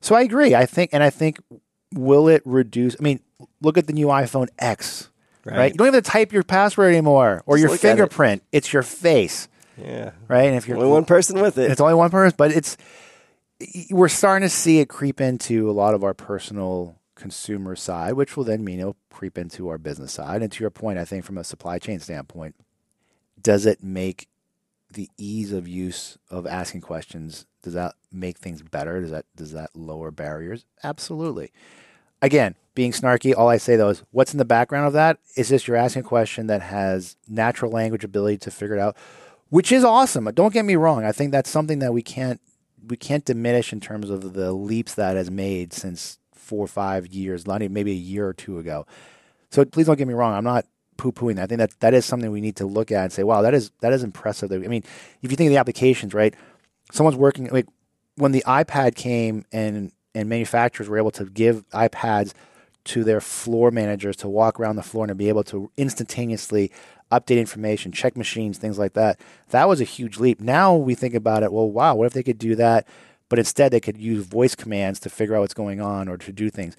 So 0.00 0.14
I 0.14 0.22
agree. 0.22 0.54
I 0.54 0.66
think, 0.66 0.90
and 0.92 1.02
I 1.02 1.10
think, 1.10 1.40
will 1.92 2.28
it 2.28 2.42
reduce? 2.44 2.94
I 3.00 3.02
mean, 3.02 3.20
look 3.60 3.76
at 3.78 3.86
the 3.86 3.92
new 3.92 4.06
iPhone 4.06 4.48
X, 4.58 5.10
right? 5.44 5.72
You 5.72 5.76
don't 5.78 5.88
even 5.88 5.94
have 5.94 6.04
to 6.04 6.10
type 6.10 6.32
your 6.32 6.42
password 6.44 6.92
anymore 6.92 7.42
or 7.46 7.56
Just 7.56 7.62
your 7.62 7.70
at 7.70 7.74
it. 7.74 7.80
fingerprint. 7.80 8.42
It's 8.52 8.72
your 8.72 8.82
face, 8.84 9.48
Yeah. 9.76 10.10
right? 10.28 10.44
And 10.46 10.56
if 10.56 10.68
you're 10.68 10.76
Only 10.76 10.90
one 10.90 11.04
person 11.04 11.40
with 11.40 11.58
it. 11.58 11.70
it's 11.70 11.80
only 11.80 11.94
one 11.94 12.10
person, 12.10 12.34
but 12.38 12.52
it's 12.52 12.76
we're 13.90 14.08
starting 14.08 14.46
to 14.46 14.54
see 14.54 14.78
it 14.80 14.88
creep 14.88 15.20
into 15.20 15.68
a 15.70 15.72
lot 15.72 15.94
of 15.94 16.04
our 16.04 16.12
personal 16.14 16.94
consumer 17.16 17.74
side, 17.74 18.12
which 18.12 18.36
will 18.36 18.44
then 18.44 18.64
mean 18.64 18.78
it'll 18.78 18.96
creep 19.10 19.36
into 19.36 19.68
our 19.68 19.78
business 19.78 20.12
side. 20.12 20.42
And 20.42 20.52
to 20.52 20.62
your 20.62 20.70
point, 20.70 20.98
I 20.98 21.04
think 21.04 21.24
from 21.24 21.38
a 21.38 21.44
supply 21.44 21.78
chain 21.78 21.98
standpoint, 21.98 22.54
does 23.42 23.66
it 23.66 23.82
make 23.82 24.28
the 24.92 25.10
ease 25.18 25.52
of 25.52 25.66
use 25.66 26.16
of 26.30 26.46
asking 26.46 26.80
questions 26.80 27.44
does 27.66 27.74
that 27.74 27.96
make 28.12 28.38
things 28.38 28.62
better? 28.62 29.00
Does 29.00 29.10
that 29.10 29.24
does 29.34 29.50
that 29.50 29.70
lower 29.74 30.12
barriers? 30.12 30.64
Absolutely. 30.84 31.50
Again, 32.22 32.54
being 32.76 32.92
snarky, 32.92 33.36
all 33.36 33.48
I 33.48 33.56
say 33.56 33.74
though 33.74 33.88
is 33.88 34.04
what's 34.12 34.32
in 34.32 34.38
the 34.38 34.44
background 34.44 34.86
of 34.86 34.92
that 34.92 35.18
is 35.36 35.48
just 35.48 35.66
you're 35.66 35.76
asking 35.76 36.02
a 36.02 36.08
question 36.08 36.46
that 36.46 36.62
has 36.62 37.16
natural 37.26 37.72
language 37.72 38.04
ability 38.04 38.38
to 38.38 38.52
figure 38.52 38.76
it 38.76 38.80
out, 38.80 38.96
which 39.48 39.72
is 39.72 39.82
awesome. 39.82 40.30
Don't 40.32 40.52
get 40.52 40.64
me 40.64 40.76
wrong. 40.76 41.04
I 41.04 41.10
think 41.10 41.32
that's 41.32 41.50
something 41.50 41.80
that 41.80 41.92
we 41.92 42.02
can't 42.02 42.40
we 42.86 42.96
can't 42.96 43.24
diminish 43.24 43.72
in 43.72 43.80
terms 43.80 44.10
of 44.10 44.34
the 44.34 44.52
leaps 44.52 44.94
that 44.94 45.16
has 45.16 45.28
made 45.28 45.72
since 45.72 46.18
four 46.36 46.64
or 46.64 46.68
five 46.68 47.06
years, 47.08 47.46
maybe 47.46 47.92
a 47.92 47.94
year 47.94 48.26
or 48.26 48.32
two 48.32 48.58
ago. 48.58 48.86
So 49.50 49.64
please 49.64 49.86
don't 49.86 49.96
get 49.96 50.08
me 50.08 50.14
wrong. 50.14 50.34
I'm 50.34 50.44
not 50.44 50.66
poo 50.96 51.12
pooing 51.12 51.36
that. 51.36 51.44
I 51.44 51.46
think 51.46 51.58
that 51.58 51.80
that 51.80 51.94
is 51.94 52.04
something 52.04 52.30
we 52.30 52.40
need 52.40 52.56
to 52.56 52.66
look 52.66 52.90
at 52.90 53.04
and 53.04 53.12
say, 53.12 53.22
wow, 53.22 53.42
that 53.42 53.54
is 53.54 53.70
that 53.80 53.92
is 53.92 54.02
impressive. 54.02 54.52
I 54.52 54.58
mean, 54.58 54.82
if 55.22 55.30
you 55.30 55.36
think 55.36 55.48
of 55.48 55.52
the 55.52 55.58
applications, 55.58 56.14
right? 56.14 56.34
Someone's 56.92 57.16
working 57.16 57.48
like 57.48 57.66
when 58.16 58.32
the 58.32 58.44
iPad 58.46 58.94
came 58.94 59.44
and 59.52 59.92
and 60.14 60.28
manufacturers 60.28 60.88
were 60.88 60.98
able 60.98 61.10
to 61.12 61.26
give 61.26 61.68
iPads 61.70 62.32
to 62.84 63.04
their 63.04 63.20
floor 63.20 63.70
managers 63.70 64.16
to 64.16 64.28
walk 64.28 64.58
around 64.58 64.76
the 64.76 64.82
floor 64.82 65.04
and 65.04 65.10
to 65.10 65.14
be 65.14 65.28
able 65.28 65.44
to 65.44 65.70
instantaneously 65.76 66.70
update 67.10 67.38
information, 67.38 67.92
check 67.92 68.16
machines, 68.16 68.58
things 68.58 68.78
like 68.78 68.94
that. 68.94 69.20
That 69.50 69.68
was 69.68 69.80
a 69.80 69.84
huge 69.84 70.18
leap. 70.18 70.40
Now 70.40 70.74
we 70.74 70.94
think 70.94 71.14
about 71.14 71.42
it, 71.42 71.52
well, 71.52 71.70
wow, 71.70 71.94
what 71.94 72.06
if 72.06 72.12
they 72.12 72.22
could 72.22 72.38
do 72.38 72.54
that, 72.56 72.86
but 73.28 73.38
instead 73.38 73.72
they 73.72 73.80
could 73.80 73.96
use 73.96 74.24
voice 74.26 74.54
commands 74.54 75.00
to 75.00 75.10
figure 75.10 75.34
out 75.36 75.40
what's 75.40 75.54
going 75.54 75.80
on 75.80 76.08
or 76.08 76.16
to 76.16 76.32
do 76.32 76.50
things. 76.50 76.76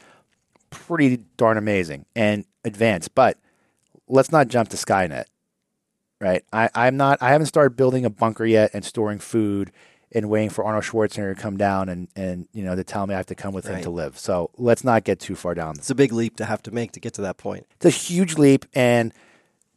Pretty 0.70 1.18
darn 1.38 1.58
amazing 1.58 2.06
and 2.16 2.46
advanced. 2.66 3.16
But 3.16 3.38
let's 4.08 4.32
not 4.32 4.48
jump 4.48 4.70
to 4.70 4.78
Skynet. 4.78 5.26
Right? 6.20 6.44
I, 6.52 6.70
I'm 6.74 6.98
not 6.98 7.20
I 7.22 7.30
haven't 7.30 7.48
started 7.48 7.76
building 7.78 8.04
a 8.04 8.10
bunker 8.10 8.46
yet 8.46 8.72
and 8.74 8.84
storing 8.84 9.20
food 9.20 9.72
and 10.12 10.30
waiting 10.30 10.50
for 10.50 10.64
Arnold 10.66 10.84
Schwarzenegger 10.86 11.36
to 11.36 11.42
come 11.42 11.58
down 11.58 11.90
and, 11.90 12.08
and 12.16 12.48
you 12.54 12.64
know 12.64 12.76
to 12.76 12.84
tell 12.84 13.06
me 13.06 13.14
I 13.14 13.18
have 13.18 13.28
to 13.28 13.36
come 13.36 13.54
with 13.54 13.68
him 13.68 13.82
to 13.84 13.90
live. 13.90 14.18
So 14.18 14.50
let's 14.58 14.84
not 14.84 15.04
get 15.04 15.20
too 15.20 15.36
far 15.36 15.54
down 15.54 15.76
It's 15.78 15.90
a 15.92 15.96
big 15.96 16.12
leap 16.12 16.38
to 16.38 16.46
have 16.46 16.64
to 16.64 16.72
make 16.72 16.94
to 16.94 17.00
get 17.00 17.14
to 17.16 17.22
that 17.22 17.38
point. 17.38 17.68
it's 17.76 17.86
a 17.86 17.90
huge 17.90 18.36
leap 18.38 18.66
and 18.74 19.14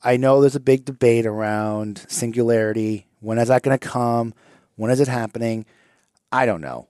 i 0.02 0.16
know 0.16 0.40
there's 0.40 0.56
a 0.56 0.60
big 0.60 0.86
debate 0.86 1.26
around 1.26 2.06
singularity 2.08 3.06
when 3.20 3.36
is 3.38 3.48
that 3.48 3.62
going 3.62 3.78
to 3.78 3.88
come 3.88 4.32
when 4.76 4.90
is 4.90 4.98
it 5.00 5.08
happening 5.08 5.66
i 6.32 6.46
don't 6.46 6.60
know 6.60 6.86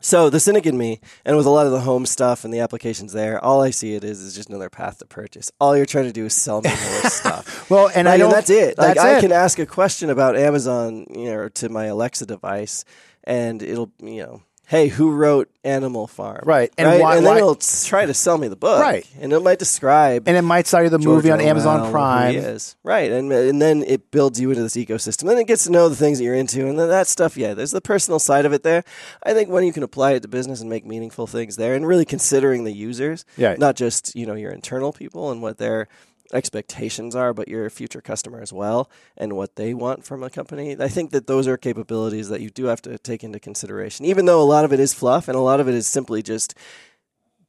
So 0.00 0.30
the 0.30 0.38
cynic 0.38 0.64
in 0.64 0.78
me, 0.78 1.00
and 1.24 1.36
with 1.36 1.46
a 1.46 1.50
lot 1.50 1.66
of 1.66 1.72
the 1.72 1.80
home 1.80 2.06
stuff 2.06 2.44
and 2.44 2.54
the 2.54 2.60
applications 2.60 3.12
there, 3.12 3.42
all 3.44 3.60
I 3.68 3.70
see 3.72 3.94
it 3.96 4.04
is 4.04 4.20
is 4.20 4.32
just 4.36 4.48
another 4.48 4.70
path 4.70 4.98
to 4.98 5.06
purchase. 5.06 5.50
All 5.60 5.76
you're 5.76 5.90
trying 5.94 6.04
to 6.06 6.12
do 6.12 6.24
is 6.26 6.34
sell 6.36 6.60
me 6.62 6.70
more 6.70 7.10
stuff. 7.20 7.68
well 7.68 7.90
and 7.96 8.06
i 8.08 8.12
Like, 8.12 8.20
don't 8.20 8.30
that's 8.30 8.48
it. 8.50 8.78
Like 8.78 8.94
that's 8.94 9.00
I 9.00 9.16
it. 9.18 9.20
can 9.22 9.32
ask 9.32 9.58
a 9.58 9.66
question 9.66 10.08
about 10.08 10.36
Amazon, 10.36 11.04
you 11.10 11.24
know, 11.32 11.48
to 11.48 11.68
my 11.68 11.86
Alexa 11.86 12.26
device, 12.26 12.84
and 13.24 13.60
it'll, 13.60 13.90
you 14.00 14.22
know, 14.22 14.42
hey, 14.68 14.88
who 14.88 15.10
wrote 15.12 15.48
Animal 15.64 16.06
Farm? 16.06 16.42
Right, 16.44 16.70
and 16.76 16.86
And, 16.88 17.00
why- 17.00 17.16
and 17.16 17.24
why- 17.24 17.30
then 17.34 17.38
it'll 17.38 17.54
try 17.56 18.04
to 18.06 18.14
sell 18.14 18.36
me 18.38 18.48
the 18.48 18.56
book. 18.56 18.80
Right. 18.80 19.06
And 19.20 19.32
it 19.32 19.42
might 19.42 19.58
describe 19.58 20.28
and 20.28 20.36
it 20.36 20.42
might 20.42 20.66
sell 20.66 20.82
you 20.82 20.88
the 20.90 20.98
George 20.98 21.16
movie 21.24 21.30
on 21.30 21.40
Orwell, 21.40 21.50
amazon 21.50 21.90
prime. 21.90 22.58
Right. 22.84 23.10
And 23.10 23.32
and 23.32 23.60
then 23.60 23.82
it 23.82 24.10
builds 24.10 24.40
you 24.40 24.50
into 24.50 24.62
this 24.62 24.76
ecosystem. 24.76 25.24
Then 25.26 25.38
it 25.38 25.46
gets 25.46 25.64
to 25.64 25.72
know 25.72 25.88
the 25.88 25.96
things 25.96 26.18
that 26.18 26.24
you're 26.24 26.34
into 26.34 26.66
and 26.68 26.78
then 26.78 26.88
that 26.88 27.06
stuff, 27.06 27.36
yeah, 27.36 27.54
there's 27.54 27.70
the 27.72 27.80
personal 27.80 28.18
side 28.18 28.44
of 28.46 28.52
it 28.52 28.62
there. 28.62 28.84
I 29.22 29.32
think 29.34 29.48
when 29.50 29.64
you 29.64 29.72
can 29.72 29.82
apply 29.82 30.12
it 30.12 30.20
to 30.22 30.28
business 30.28 30.60
and 30.60 30.68
make 30.70 30.84
meaningful 30.86 31.26
things 31.26 31.56
there 31.56 31.74
and 31.74 31.86
really 31.86 32.04
considering 32.04 32.64
the 32.64 32.72
users, 32.72 33.24
Yeah. 33.36 33.54
not 33.58 33.74
just, 33.74 34.14
you 34.14 34.26
know, 34.26 34.34
your 34.34 34.52
internal 34.52 34.92
people 34.92 35.30
and 35.30 35.40
what 35.42 35.58
their 35.58 35.88
expectations 36.32 37.14
are, 37.16 37.32
but 37.32 37.48
your 37.48 37.68
future 37.70 38.00
customer 38.00 38.40
as 38.40 38.52
well 38.52 38.90
and 39.16 39.32
what 39.34 39.56
they 39.56 39.74
want 39.74 40.04
from 40.04 40.22
a 40.22 40.30
company. 40.30 40.76
I 40.78 40.88
think 40.88 41.10
that 41.12 41.26
those 41.26 41.46
are 41.48 41.56
capabilities 41.56 42.28
that 42.28 42.40
you 42.40 42.50
do 42.50 42.66
have 42.66 42.82
to 42.82 42.98
take 42.98 43.24
into 43.24 43.40
consideration. 43.40 44.04
Even 44.04 44.26
though 44.26 44.40
a 44.42 44.44
lot 44.44 44.64
of 44.64 44.72
it 44.72 44.80
is 44.80 44.92
fluff 44.94 45.28
and 45.28 45.36
a 45.36 45.40
lot 45.40 45.60
of 45.60 45.68
it 45.68 45.74
is 45.74 45.86
simply 45.86 46.22
just 46.22 46.54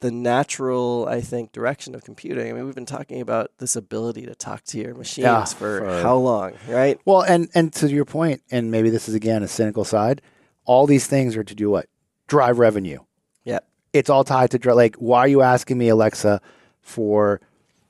the 0.02 0.12
natural, 0.12 1.08
I 1.10 1.20
think, 1.20 1.52
direction 1.52 1.94
of 1.94 2.06
computing. 2.06 2.50
I 2.50 2.54
mean, 2.54 2.66
we've 2.66 2.74
been 2.76 2.86
talking 2.86 3.20
about 3.20 3.52
this 3.58 3.76
ability 3.76 4.26
to 4.28 4.36
talk 4.36 4.64
to 4.66 4.78
your 4.78 4.96
machines 4.96 5.24
Yeah, 5.26 5.44
for, 5.44 5.80
for- 5.82 6.02
how 6.02 6.16
long, 6.16 6.54
right? 6.70 6.98
well 7.04 7.22
and 7.22 7.50
and 7.54 7.74
to 7.74 7.90
your 7.90 8.06
point 8.06 8.42
and 8.50 8.72
maybe 8.72 8.90
this 8.90 9.10
is 9.10 9.16
again 9.16 9.44
a 9.44 9.48
cynical 9.50 9.84
side 9.84 10.22
all 10.64 10.88
these 10.88 11.06
things 11.08 11.36
are 11.36 11.44
to 11.44 11.54
do 11.56 11.70
what 11.70 11.88
drive 12.28 12.60
revenue 12.60 13.00
Yeah. 13.44 13.60
it's 13.92 14.10
all 14.10 14.24
tied 14.24 14.52
to 14.52 14.74
like 14.74 14.96
why 14.96 15.20
are 15.20 15.28
you 15.28 15.42
asking 15.42 15.78
me 15.78 15.90
alexa 15.90 16.40
for 16.82 17.42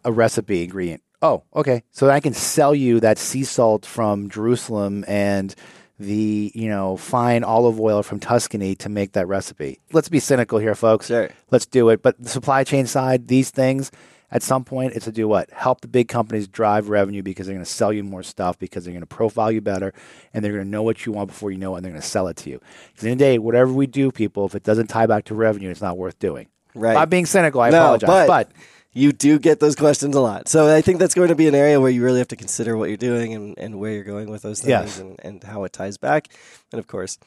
a 0.06 0.12
recipe 0.12 0.63
ingredient 0.63 1.01
oh 1.22 1.44
okay 1.56 1.84
so 1.91 2.10
i 2.10 2.20
can 2.20 2.34
sell 2.34 2.74
you 2.75 3.00
that 3.00 3.18
sea 3.18 3.44
salt 3.44 3.86
from 3.86 4.29
jerusalem 4.29 5.03
and 5.08 5.56
the 6.00 6.51
you 6.56 6.70
know 6.70 6.96
fine 6.96 7.44
olive 7.44 7.79
oil 7.79 8.01
from 8.03 8.20
tuscany 8.20 8.74
to 8.75 8.88
make 8.89 9.12
that 9.12 9.27
recipe 9.27 9.79
let's 9.91 10.08
be 10.10 10.20
cynical 10.20 10.58
here 10.60 10.75
folks 10.75 11.08
Sure. 11.08 11.29
let's 11.51 11.65
do 11.65 11.89
it 11.89 12.01
but 12.01 12.15
the 12.22 12.29
supply 12.29 12.63
chain 12.63 12.86
side 12.88 13.27
these 13.27 13.50
things 13.51 13.91
At 14.32 14.44
some 14.44 14.63
point, 14.63 14.94
it's 14.94 15.06
to 15.06 15.12
do 15.12 15.27
what? 15.27 15.50
Help 15.50 15.82
the 15.82 15.88
big 15.88 16.08
companies 16.08 16.48
drive 16.48 16.88
revenue 16.89 17.24
because 17.24 17.48
they're 17.48 17.56
going 17.58 17.65
to 17.65 17.72
sell 17.72 17.91
you 17.91 18.03
more 18.03 18.22
stuff, 18.22 18.60
because 18.60 18.84
they're 18.86 18.94
going 18.94 19.01
to 19.10 19.15
profile 19.18 19.51
you 19.51 19.60
better, 19.60 19.91
and 20.32 20.46
they're 20.46 20.53
going 20.53 20.65
to 20.65 20.70
know 20.70 20.84
what 20.84 21.03
you 21.03 21.12
want 21.12 21.29
before 21.34 21.50
you 21.50 21.58
know 21.58 21.74
it, 21.74 21.77
and 21.77 21.84
they're 21.86 21.91
going 21.98 22.00
to 22.03 22.08
sell 22.08 22.27
it 22.29 22.38
to 22.44 22.50
you. 22.51 22.60
Because 22.94 23.06
in 23.06 23.18
the, 23.18 23.25
the 23.25 23.25
day, 23.25 23.39
whatever 23.39 23.74
we 23.74 23.88
do, 23.88 24.12
people, 24.12 24.46
if 24.46 24.53
it 24.53 24.62
doesn't 24.62 24.86
tie 24.86 25.08
back 25.08 25.24
to 25.29 25.34
revenue, 25.34 25.72
it's 25.72 25.82
not 25.82 25.98
worth 25.98 26.20
doing. 26.20 26.46
Right. 26.75 26.96
I'm 26.96 27.10
being 27.10 27.25
cynical. 27.25 27.60
I 27.60 27.72
No, 27.72 27.82
apologize. 27.82 28.08
but- 28.08 28.27
but 28.27 28.51
you 28.93 29.12
do 29.12 29.38
get 29.39 29.60
those 29.60 29.75
questions 29.75 30.15
a 30.15 30.22
lot. 30.22 30.48
So 30.48 30.74
I 30.74 30.81
think 30.81 31.00
that's 31.00 31.13
going 31.13 31.27
to 31.29 31.36
be 31.36 31.48
an 31.48 31.55
area 31.55 31.79
where 31.79 31.91
you 31.91 32.03
really 32.03 32.19
have 32.19 32.27
to 32.29 32.36
consider 32.36 32.75
what 32.75 32.89
you're 32.89 32.98
doing 32.98 33.34
and, 33.34 33.58
and 33.58 33.79
where 33.79 33.91
you're 33.93 34.03
going 34.03 34.29
with 34.29 34.41
those 34.41 34.60
things 34.60 34.69
Yes. 34.69 35.00
and, 35.00 35.19
and 35.24 35.43
how 35.43 35.63
it 35.63 35.74
ties 35.74 35.98
back. 35.98 36.27
And 36.72 36.79
of 36.79 36.88
course, 36.88 37.17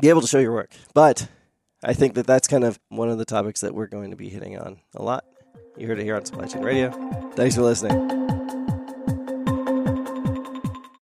be 0.00 0.08
able 0.08 0.20
to 0.20 0.26
show 0.28 0.38
your 0.38 0.52
work. 0.52 0.70
But 0.94 1.28
I 1.82 1.94
think 1.94 2.14
that 2.14 2.26
that's 2.26 2.46
kind 2.46 2.64
of 2.64 2.78
one 2.90 3.08
of 3.10 3.18
the 3.18 3.24
topics 3.24 3.60
that 3.62 3.74
we're 3.74 3.86
going 3.88 4.10
to 4.10 4.16
be 4.16 4.28
hitting 4.28 4.56
on 4.58 4.78
a 4.94 5.02
lot. 5.02 5.24
You 5.76 5.86
heard 5.86 5.98
it 5.98 6.04
here 6.04 6.16
on 6.16 6.24
Supply 6.24 6.46
Chain 6.46 6.62
Radio. 6.62 6.90
Thanks 7.34 7.54
for 7.56 7.62
listening. 7.62 8.29